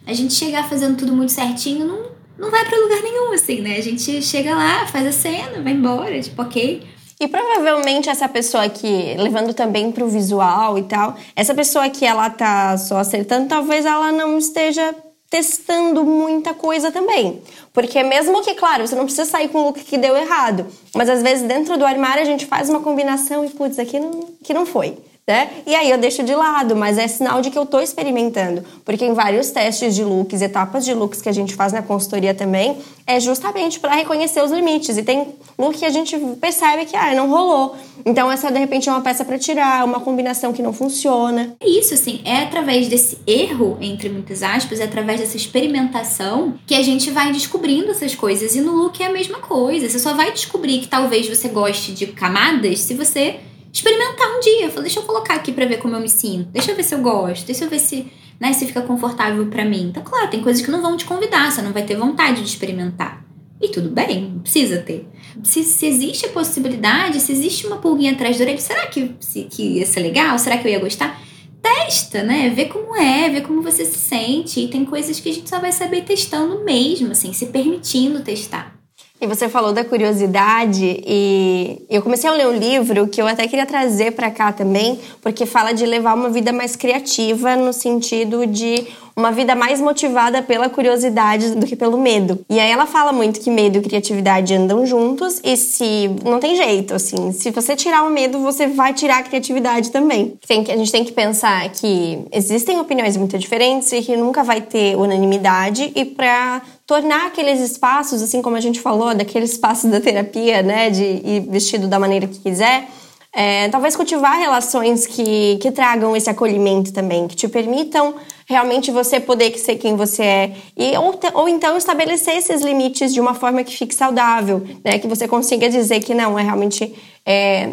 [0.07, 3.77] A gente chegar fazendo tudo muito certinho não, não vai para lugar nenhum, assim, né?
[3.77, 6.83] A gente chega lá, faz a cena, vai embora, tipo, ok.
[7.19, 12.29] E provavelmente essa pessoa que, levando também pro visual e tal, essa pessoa que ela
[12.29, 14.95] tá só acertando, talvez ela não esteja
[15.33, 17.41] testando muita coisa também.
[17.73, 21.09] Porque mesmo que, claro, você não precisa sair com o look que deu errado, mas
[21.09, 24.53] às vezes dentro do armário a gente faz uma combinação e, putz, aqui não, que
[24.53, 25.49] não foi né?
[25.65, 29.05] E aí eu deixo de lado, mas é sinal de que eu estou experimentando, porque
[29.05, 32.77] em vários testes de looks, etapas de looks que a gente faz na consultoria também,
[33.07, 34.97] é justamente para reconhecer os limites.
[34.97, 37.75] E tem look que a gente percebe que ah, não rolou.
[38.05, 41.55] Então essa de repente é uma peça para tirar, uma combinação que não funciona.
[41.61, 46.75] É isso assim, é através desse erro entre muitas aspas, é através dessa experimentação que
[46.75, 48.55] a gente vai descobrindo essas coisas.
[48.55, 49.87] E no look é a mesma coisa.
[49.87, 53.39] Você só vai descobrir que talvez você goste de camadas se você
[53.73, 54.69] experimentar um dia.
[54.69, 56.49] Falei, deixa eu colocar aqui para ver como eu me sinto.
[56.51, 57.45] Deixa eu ver se eu gosto.
[57.47, 58.07] Deixa eu ver se,
[58.39, 59.87] né, se fica confortável para mim.
[59.89, 62.47] Então, claro, tem coisas que não vão te convidar, você não vai ter vontade de
[62.47, 63.25] experimentar.
[63.59, 65.07] E tudo bem, não precisa ter.
[65.43, 69.43] Se, se existe a possibilidade, se existe uma pulguinha atrás do orelha, será que, se,
[69.45, 70.37] que ia ser legal?
[70.37, 71.19] Será que eu ia gostar?
[71.61, 72.49] Testa, né?
[72.49, 74.59] Vê como é, vê como você se sente.
[74.59, 78.82] E tem coisas que a gente só vai saber testando mesmo, assim, se permitindo testar.
[79.23, 83.47] E você falou da curiosidade e eu comecei a ler um livro que eu até
[83.47, 88.45] queria trazer para cá também, porque fala de levar uma vida mais criativa no sentido
[88.45, 92.43] de uma vida mais motivada pela curiosidade do que pelo medo.
[92.49, 96.57] E aí ela fala muito que medo e criatividade andam juntos e se não tem
[96.57, 100.33] jeito, assim, se você tirar o medo, você vai tirar a criatividade também.
[100.45, 104.43] Tem que a gente tem que pensar que existem opiniões muito diferentes e que nunca
[104.43, 109.87] vai ter unanimidade e para tornar aqueles espaços, assim como a gente falou, daquele espaço
[109.87, 112.87] da terapia, né, de ir vestido da maneira que quiser,
[113.35, 118.13] é, talvez cultivar relações que, que tragam esse acolhimento também, que te permitam
[118.45, 120.55] realmente você poder ser quem você é.
[120.77, 124.99] E, ou, ou então estabelecer esses limites de uma forma que fique saudável, né?
[124.99, 126.93] Que você consiga dizer que não, é realmente
[127.25, 127.71] é,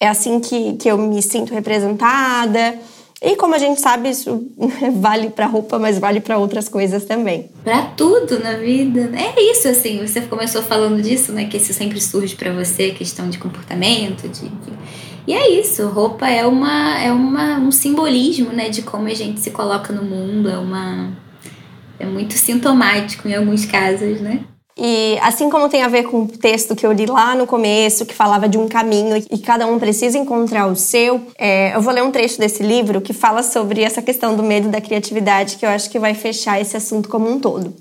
[0.00, 2.78] é assim que, que eu me sinto representada.
[3.24, 4.46] E como a gente sabe, isso
[5.00, 7.48] vale para roupa, mas vale para outras coisas também.
[7.64, 9.10] Para tudo na vida.
[9.14, 10.06] É isso, assim.
[10.06, 11.46] Você começou falando disso, né?
[11.46, 14.52] Que isso sempre surge para você, questão de comportamento, de.
[15.26, 19.40] E é isso, roupa é uma é uma, um simbolismo, né, de como a gente
[19.40, 21.12] se coloca no mundo, é uma
[21.98, 24.44] é muito sintomático em alguns casos, né?
[24.76, 28.04] E assim como tem a ver com o texto que eu li lá no começo,
[28.04, 31.92] que falava de um caminho e cada um precisa encontrar o seu, é, eu vou
[31.92, 35.64] ler um trecho desse livro que fala sobre essa questão do medo da criatividade, que
[35.64, 37.72] eu acho que vai fechar esse assunto como um todo.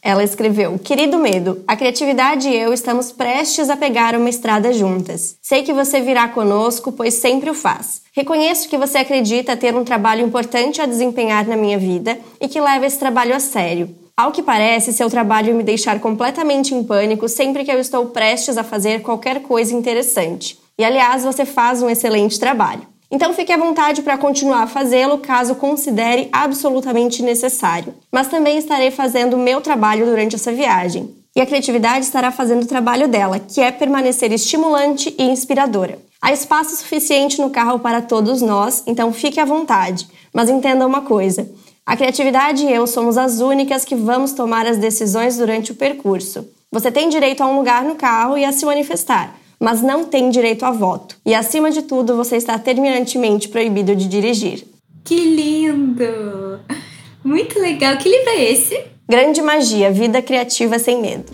[0.00, 5.36] Ela escreveu: Querido medo, a criatividade e eu estamos prestes a pegar uma estrada juntas.
[5.42, 8.02] Sei que você virá conosco, pois sempre o faz.
[8.12, 12.60] Reconheço que você acredita ter um trabalho importante a desempenhar na minha vida e que
[12.60, 14.07] leva esse trabalho a sério.
[14.18, 18.58] Ao que parece, seu trabalho me deixar completamente em pânico sempre que eu estou prestes
[18.58, 20.58] a fazer qualquer coisa interessante.
[20.76, 22.82] E aliás, você faz um excelente trabalho.
[23.08, 27.94] Então fique à vontade para continuar a fazê-lo caso considere absolutamente necessário.
[28.10, 31.14] Mas também estarei fazendo o meu trabalho durante essa viagem.
[31.36, 35.96] E a criatividade estará fazendo o trabalho dela, que é permanecer estimulante e inspiradora.
[36.20, 40.08] Há espaço suficiente no carro para todos nós, então fique à vontade.
[40.34, 41.48] Mas entenda uma coisa:
[41.88, 46.46] a criatividade e eu somos as únicas que vamos tomar as decisões durante o percurso.
[46.70, 50.28] Você tem direito a um lugar no carro e a se manifestar, mas não tem
[50.28, 51.16] direito a voto.
[51.24, 54.66] E acima de tudo, você está terminantemente proibido de dirigir.
[55.02, 56.60] Que lindo!
[57.24, 57.96] Muito legal.
[57.96, 58.78] Que livro é esse?
[59.08, 61.32] Grande Magia Vida Criativa Sem Medo.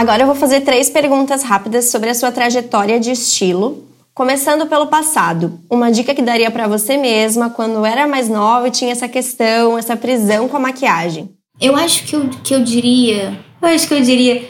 [0.00, 4.86] Agora eu vou fazer três perguntas rápidas sobre a sua trajetória de estilo, começando pelo
[4.86, 5.60] passado.
[5.68, 9.76] Uma dica que daria para você mesma quando era mais nova e tinha essa questão,
[9.76, 11.28] essa prisão com a maquiagem.
[11.60, 14.48] Eu acho que eu, que eu diria, eu acho que eu diria,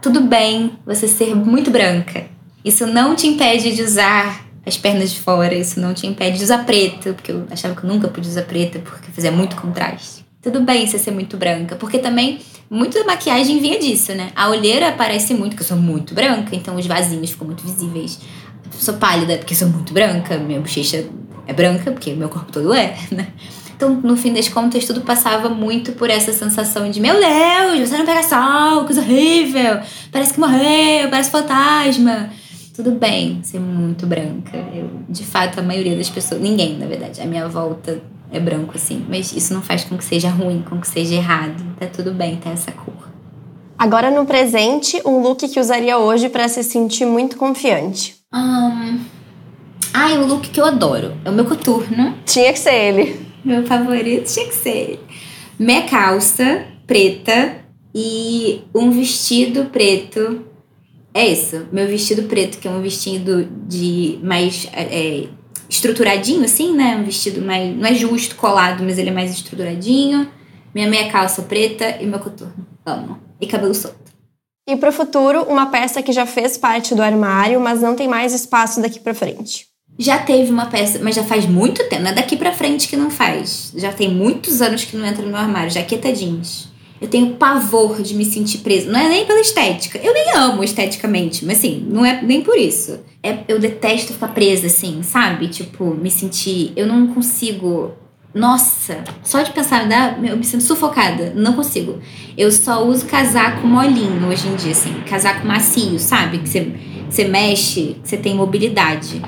[0.00, 2.24] tudo bem você ser muito branca.
[2.64, 6.44] Isso não te impede de usar as pernas de fora, isso não te impede de
[6.44, 10.24] usar preto, porque eu achava que eu nunca podia usar preta porque fazia muito contraste.
[10.40, 12.38] Tudo bem você ser muito branca, porque também
[12.68, 14.30] muito da maquiagem vinha disso, né?
[14.34, 18.18] A olheira aparece muito, porque eu sou muito branca, então os vasinhos ficam muito visíveis.
[18.64, 21.06] Eu sou pálida, porque sou muito branca, minha bochecha
[21.46, 23.28] é branca, porque meu corpo todo é, né?
[23.76, 27.98] Então, no fim das contas, tudo passava muito por essa sensação de: meu Deus, você
[27.98, 32.30] não pega sol, coisa horrível, parece que morreu, parece fantasma.
[32.74, 34.56] Tudo bem ser muito branca.
[34.74, 38.00] Eu, de fato, a maioria das pessoas, ninguém, na verdade, a minha volta
[38.30, 41.62] é branco assim, mas isso não faz com que seja ruim, com que seja errado.
[41.78, 43.08] Tá tudo bem ter essa cor.
[43.78, 48.16] Agora no presente, um look que usaria hoje para se sentir muito confiante.
[48.32, 49.00] Um...
[49.92, 51.14] Ai, o look que eu adoro.
[51.24, 52.14] É o meu coturno.
[52.24, 53.26] Tinha que ser ele.
[53.44, 55.00] Meu favorito tinha que ser ele.
[55.58, 57.56] Minha calça preta
[57.94, 60.44] e um vestido preto.
[61.14, 65.28] É isso, meu vestido preto, que é um vestido de mais é,
[65.68, 66.96] estruturadinho, assim, né?
[66.96, 67.76] Um vestido mais.
[67.76, 70.28] Não é justo colado, mas ele é mais estruturadinho.
[70.74, 72.66] Minha meia calça preta e meu coturno.
[72.84, 73.18] Amo.
[73.40, 74.06] E cabelo solto.
[74.68, 78.08] E para o futuro, uma peça que já fez parte do armário, mas não tem
[78.08, 79.66] mais espaço daqui para frente.
[79.98, 82.02] Já teve uma peça, mas já faz muito tempo.
[82.02, 83.72] Não é daqui para frente que não faz.
[83.76, 85.70] Já tem muitos anos que não entra no meu armário.
[85.70, 86.68] Jaqueta jeans.
[87.00, 88.90] Eu tenho pavor de me sentir presa.
[88.90, 89.98] Não é nem pela estética.
[90.02, 93.00] Eu nem amo esteticamente, mas assim, não é nem por isso.
[93.22, 95.48] É, eu detesto ficar presa, assim, sabe?
[95.48, 96.72] Tipo, me sentir.
[96.76, 97.92] Eu não consigo.
[98.34, 101.32] Nossa, só de pensar, dá, eu me sinto sufocada.
[101.34, 101.98] Não consigo.
[102.36, 104.94] Eu só uso casaco molinho hoje em dia, assim.
[105.08, 106.38] Casaco macio, sabe?
[106.38, 106.72] Que você,
[107.08, 109.22] você mexe, que você tem mobilidade.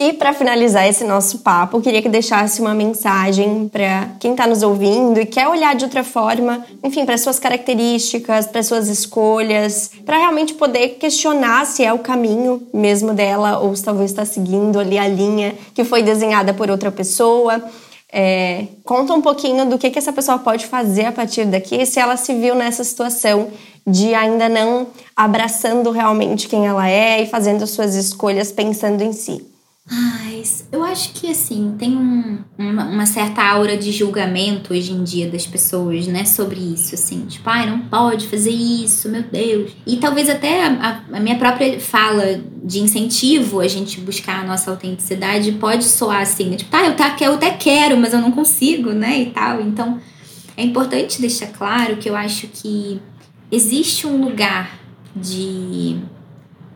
[0.00, 4.62] E para finalizar esse nosso papo, queria que deixasse uma mensagem para quem está nos
[4.62, 10.18] ouvindo e quer olhar de outra forma, enfim, para suas características, para suas escolhas, para
[10.18, 14.96] realmente poder questionar se é o caminho mesmo dela ou se talvez está seguindo ali
[14.96, 17.60] a linha que foi desenhada por outra pessoa.
[18.12, 21.98] É, conta um pouquinho do que, que essa pessoa pode fazer a partir daqui, se
[21.98, 23.48] ela se viu nessa situação
[23.84, 24.86] de ainda não
[25.16, 29.47] abraçando realmente quem ela é e fazendo suas escolhas pensando em si.
[29.90, 35.02] Ai, eu acho que assim, tem um, uma, uma, certa aura de julgamento hoje em
[35.02, 39.72] dia das pessoas, né, sobre isso, assim, tipo, ai, não pode fazer isso, meu Deus.
[39.86, 44.70] E talvez até a, a minha própria fala de incentivo a gente buscar a nossa
[44.70, 48.92] autenticidade pode soar assim, tipo, tá, eu, tá, eu até quero, mas eu não consigo,
[48.92, 49.62] né, e tal.
[49.62, 49.98] Então,
[50.54, 53.00] é importante deixar claro que eu acho que
[53.50, 54.78] existe um lugar
[55.16, 55.96] de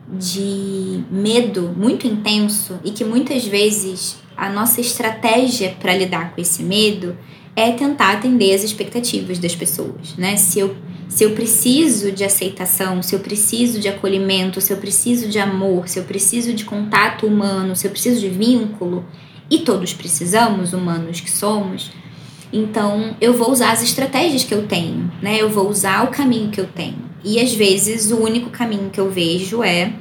[0.07, 6.63] de medo muito intenso e que muitas vezes a nossa estratégia para lidar com esse
[6.63, 7.17] medo
[7.55, 10.35] é tentar atender as expectativas das pessoas, né?
[10.37, 10.75] Se eu
[11.07, 15.87] se eu preciso de aceitação, se eu preciso de acolhimento, se eu preciso de amor,
[15.87, 19.05] se eu preciso de contato humano, se eu preciso de vínculo,
[19.47, 21.91] e todos precisamos, humanos que somos,
[22.53, 25.41] então eu vou usar as estratégias que eu tenho, né?
[25.41, 27.11] Eu vou usar o caminho que eu tenho.
[27.23, 29.91] E às vezes o único caminho que eu vejo é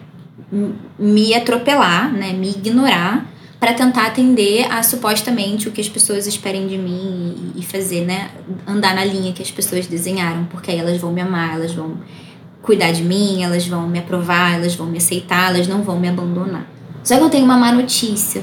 [0.99, 3.27] me atropelar, né, me ignorar
[3.59, 8.29] para tentar atender a supostamente o que as pessoas esperem de mim e fazer, né,
[8.67, 11.97] andar na linha que as pessoas desenharam, porque aí elas vão me amar, elas vão
[12.61, 16.09] cuidar de mim, elas vão me aprovar, elas vão me aceitar, elas não vão me
[16.09, 16.67] abandonar.
[17.03, 18.43] Só que eu tenho uma má notícia.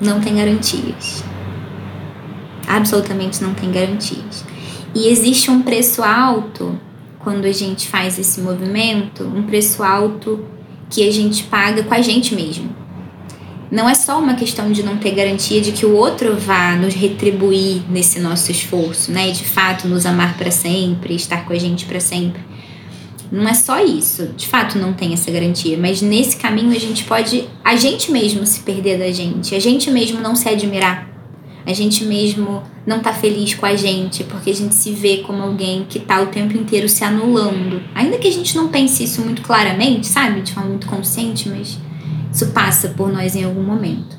[0.00, 1.24] Não tem garantias.
[2.68, 4.44] Absolutamente não tem garantias.
[4.94, 6.78] E existe um preço alto
[7.18, 10.44] quando a gente faz esse movimento, um preço alto
[10.90, 12.76] que a gente paga com a gente mesmo.
[13.70, 16.94] Não é só uma questão de não ter garantia de que o outro vá nos
[16.94, 19.30] retribuir nesse nosso esforço, né?
[19.30, 22.40] De fato nos amar para sempre, estar com a gente para sempre.
[23.30, 27.04] Não é só isso, de fato não tem essa garantia, mas nesse caminho a gente
[27.04, 31.17] pode a gente mesmo se perder da gente, a gente mesmo não se admirar
[31.68, 35.42] a gente mesmo não tá feliz com a gente, porque a gente se vê como
[35.42, 37.82] alguém que tá o tempo inteiro se anulando.
[37.94, 40.40] Ainda que a gente não pense isso muito claramente, sabe?
[40.40, 41.78] De forma muito consciente, mas
[42.32, 44.16] isso passa por nós em algum momento.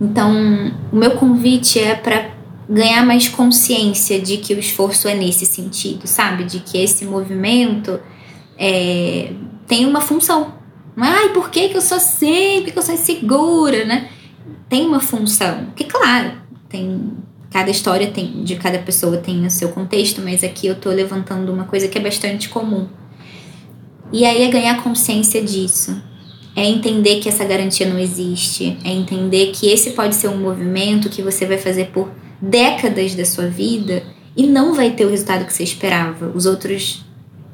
[0.00, 2.30] Então, o meu convite é para
[2.66, 6.44] ganhar mais consciência de que o esforço é nesse sentido, sabe?
[6.44, 8.00] De que esse movimento
[8.58, 9.32] é,
[9.66, 10.54] tem uma função.
[10.96, 12.62] Não é, ai, por que, que eu sou assim?
[12.64, 14.08] que eu sou insegura, né?
[14.68, 15.68] Tem uma função.
[15.74, 16.32] Que claro,
[16.68, 17.12] tem
[17.50, 21.52] cada história tem de cada pessoa tem o seu contexto, mas aqui eu tô levantando
[21.52, 22.86] uma coisa que é bastante comum.
[24.12, 26.00] E aí é ganhar consciência disso.
[26.54, 31.10] É entender que essa garantia não existe, é entender que esse pode ser um movimento
[31.10, 34.02] que você vai fazer por décadas da sua vida
[34.34, 36.32] e não vai ter o resultado que você esperava.
[36.34, 37.04] Os outros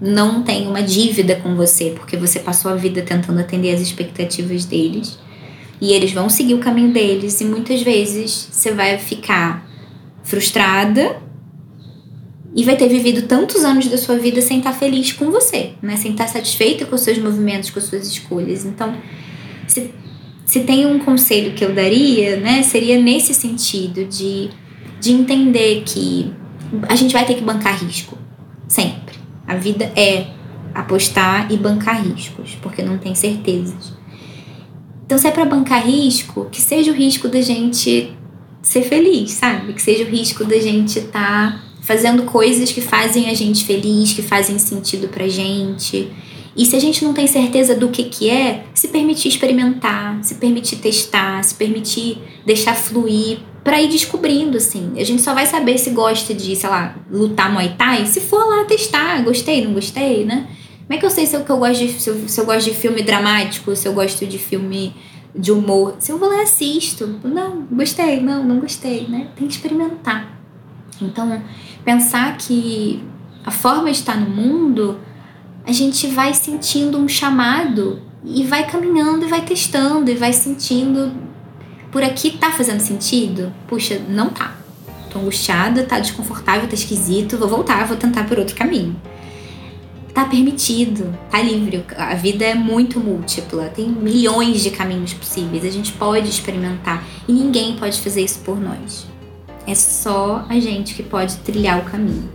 [0.01, 4.65] não têm uma dívida com você, porque você passou a vida tentando atender as expectativas
[4.65, 5.19] deles
[5.83, 9.69] e eles vão seguir o caminho deles e muitas vezes você vai ficar
[10.23, 11.21] frustrada
[12.55, 15.97] e vai ter vivido tantos anos da sua vida sem estar feliz com você, né?
[15.97, 18.65] Sem estar satisfeita com os seus movimentos, com as suas escolhas.
[18.65, 18.95] Então,
[19.67, 19.93] se,
[20.47, 24.51] se tem um conselho que eu daria, né, seria nesse sentido de,
[25.01, 26.33] de entender que
[26.89, 28.17] a gente vai ter que bancar risco,
[28.69, 29.17] sempre.
[29.49, 30.29] A vida é
[30.73, 34.01] apostar e bancar riscos, porque não tem certezas.
[35.13, 38.17] Então, se é para bancar risco, que seja o risco da gente
[38.63, 39.75] ser feliz, sabe?
[39.75, 44.15] Que seja o risco da gente estar tá fazendo coisas que fazem a gente feliz,
[44.15, 46.11] que fazem sentido pra gente.
[46.57, 50.37] E se a gente não tem certeza do que, que é, se permitir experimentar, se
[50.37, 54.95] permitir testar, se permitir deixar fluir para ir descobrindo, assim.
[54.97, 58.43] A gente só vai saber se gosta de, sei lá, lutar Muay Thai se for
[58.49, 60.49] lá testar, gostei, não gostei, né?
[60.93, 62.45] Como é que eu sei se eu, que eu gosto de, se eu, se eu
[62.45, 64.95] gosto de filme dramático, se eu gosto de filme
[65.35, 65.97] de humor?
[65.99, 69.29] Se eu vou lá e assisto, não, gostei, não, não gostei, né?
[69.35, 70.39] Tem que experimentar.
[71.01, 71.43] Então,
[71.83, 73.03] pensar que
[73.43, 75.01] a forma de estar no mundo
[75.67, 81.11] a gente vai sentindo um chamado e vai caminhando e vai testando e vai sentindo
[81.91, 83.51] por aqui tá fazendo sentido?
[83.67, 84.59] Puxa, não tá.
[85.11, 88.95] Tô angustiada, tá desconfortável, tá esquisito, vou voltar, vou tentar por outro caminho.
[90.15, 91.85] Tá permitido, tá livre.
[91.97, 97.33] A vida é muito múltipla, tem milhões de caminhos possíveis, a gente pode experimentar e
[97.33, 99.07] ninguém pode fazer isso por nós.
[99.67, 102.29] É só a gente que pode trilhar o caminho.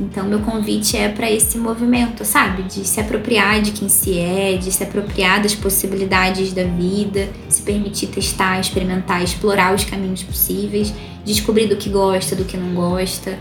[0.00, 2.64] Então, meu convite é para esse movimento, sabe?
[2.64, 7.62] De se apropriar de quem se é, de se apropriar das possibilidades da vida, se
[7.62, 10.92] permitir testar, experimentar, explorar os caminhos possíveis,
[11.24, 13.38] descobrir do que gosta, do que não gosta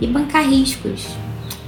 [0.00, 1.06] e bancar riscos.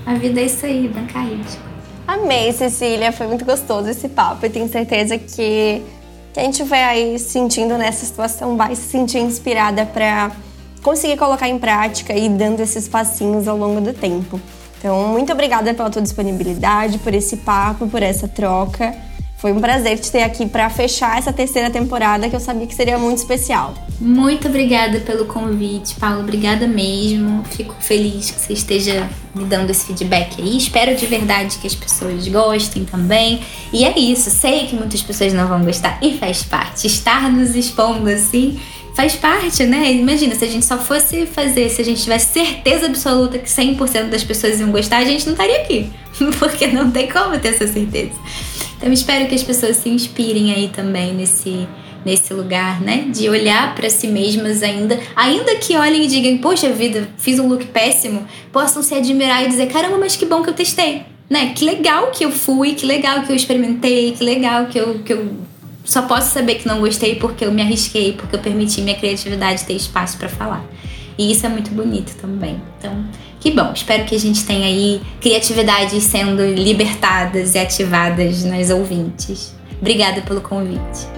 [0.04, 1.58] A vida é isso aí, bancar riscos.
[2.06, 3.12] Amei, Cecília.
[3.12, 5.82] Foi muito gostoso esse papo e tenho certeza que
[6.32, 10.32] quem estiver aí sentindo nessa situação vai se sentir inspirada para
[10.82, 14.40] conseguir colocar em prática e dando esses passinhos ao longo do tempo.
[14.78, 18.92] Então, muito obrigada pela tua disponibilidade, por esse papo, por essa troca.
[19.42, 22.76] Foi um prazer te ter aqui para fechar essa terceira temporada que eu sabia que
[22.76, 23.74] seria muito especial.
[24.00, 26.20] Muito obrigada pelo convite, Paulo.
[26.20, 27.42] Obrigada mesmo.
[27.50, 30.56] Fico feliz que você esteja me dando esse feedback aí.
[30.56, 33.40] Espero de verdade que as pessoas gostem também.
[33.72, 34.30] E é isso.
[34.30, 36.86] Sei que muitas pessoas não vão gostar e faz parte.
[36.86, 38.60] Estar nos expondo assim
[38.94, 39.92] faz parte, né?
[39.92, 44.08] Imagina, se a gente só fosse fazer, se a gente tivesse certeza absoluta que 100%
[44.08, 45.90] das pessoas iam gostar, a gente não estaria aqui.
[46.38, 48.12] Porque não tem como ter essa certeza.
[48.82, 51.68] Então, espero que as pessoas se inspirem aí também nesse
[52.04, 53.06] nesse lugar, né?
[53.12, 57.46] De olhar para si mesmas ainda, ainda que olhem e digam, poxa vida, fiz um
[57.46, 61.52] look péssimo, possam se admirar e dizer, caramba, mas que bom que eu testei, né?
[61.54, 65.12] Que legal que eu fui, que legal que eu experimentei, que legal que eu, que
[65.12, 65.32] eu
[65.84, 69.64] só posso saber que não gostei porque eu me arrisquei, porque eu permiti minha criatividade
[69.64, 70.66] ter espaço para falar.
[71.18, 72.60] E isso é muito bonito também.
[72.78, 73.04] Então,
[73.40, 73.72] que bom.
[73.74, 79.54] Espero que a gente tenha aí criatividades sendo libertadas e ativadas nas ouvintes.
[79.80, 81.08] Obrigada pelo convite.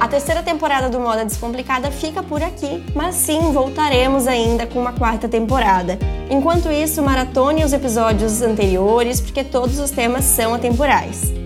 [0.00, 4.92] A terceira temporada do Moda Descomplicada fica por aqui, mas sim voltaremos ainda com uma
[4.92, 5.98] quarta temporada.
[6.30, 11.43] Enquanto isso, maratone os episódios anteriores, porque todos os temas são atemporais.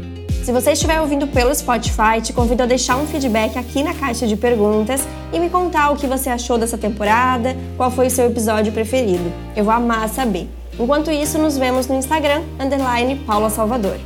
[0.49, 4.27] Se você estiver ouvindo pelo Spotify, te convido a deixar um feedback aqui na caixa
[4.27, 8.25] de perguntas e me contar o que você achou dessa temporada, qual foi o seu
[8.25, 9.31] episódio preferido.
[9.55, 10.49] Eu vou amar saber.
[10.81, 13.99] Enquanto isso, nos vemos no Instagram, underline Paula Salvador.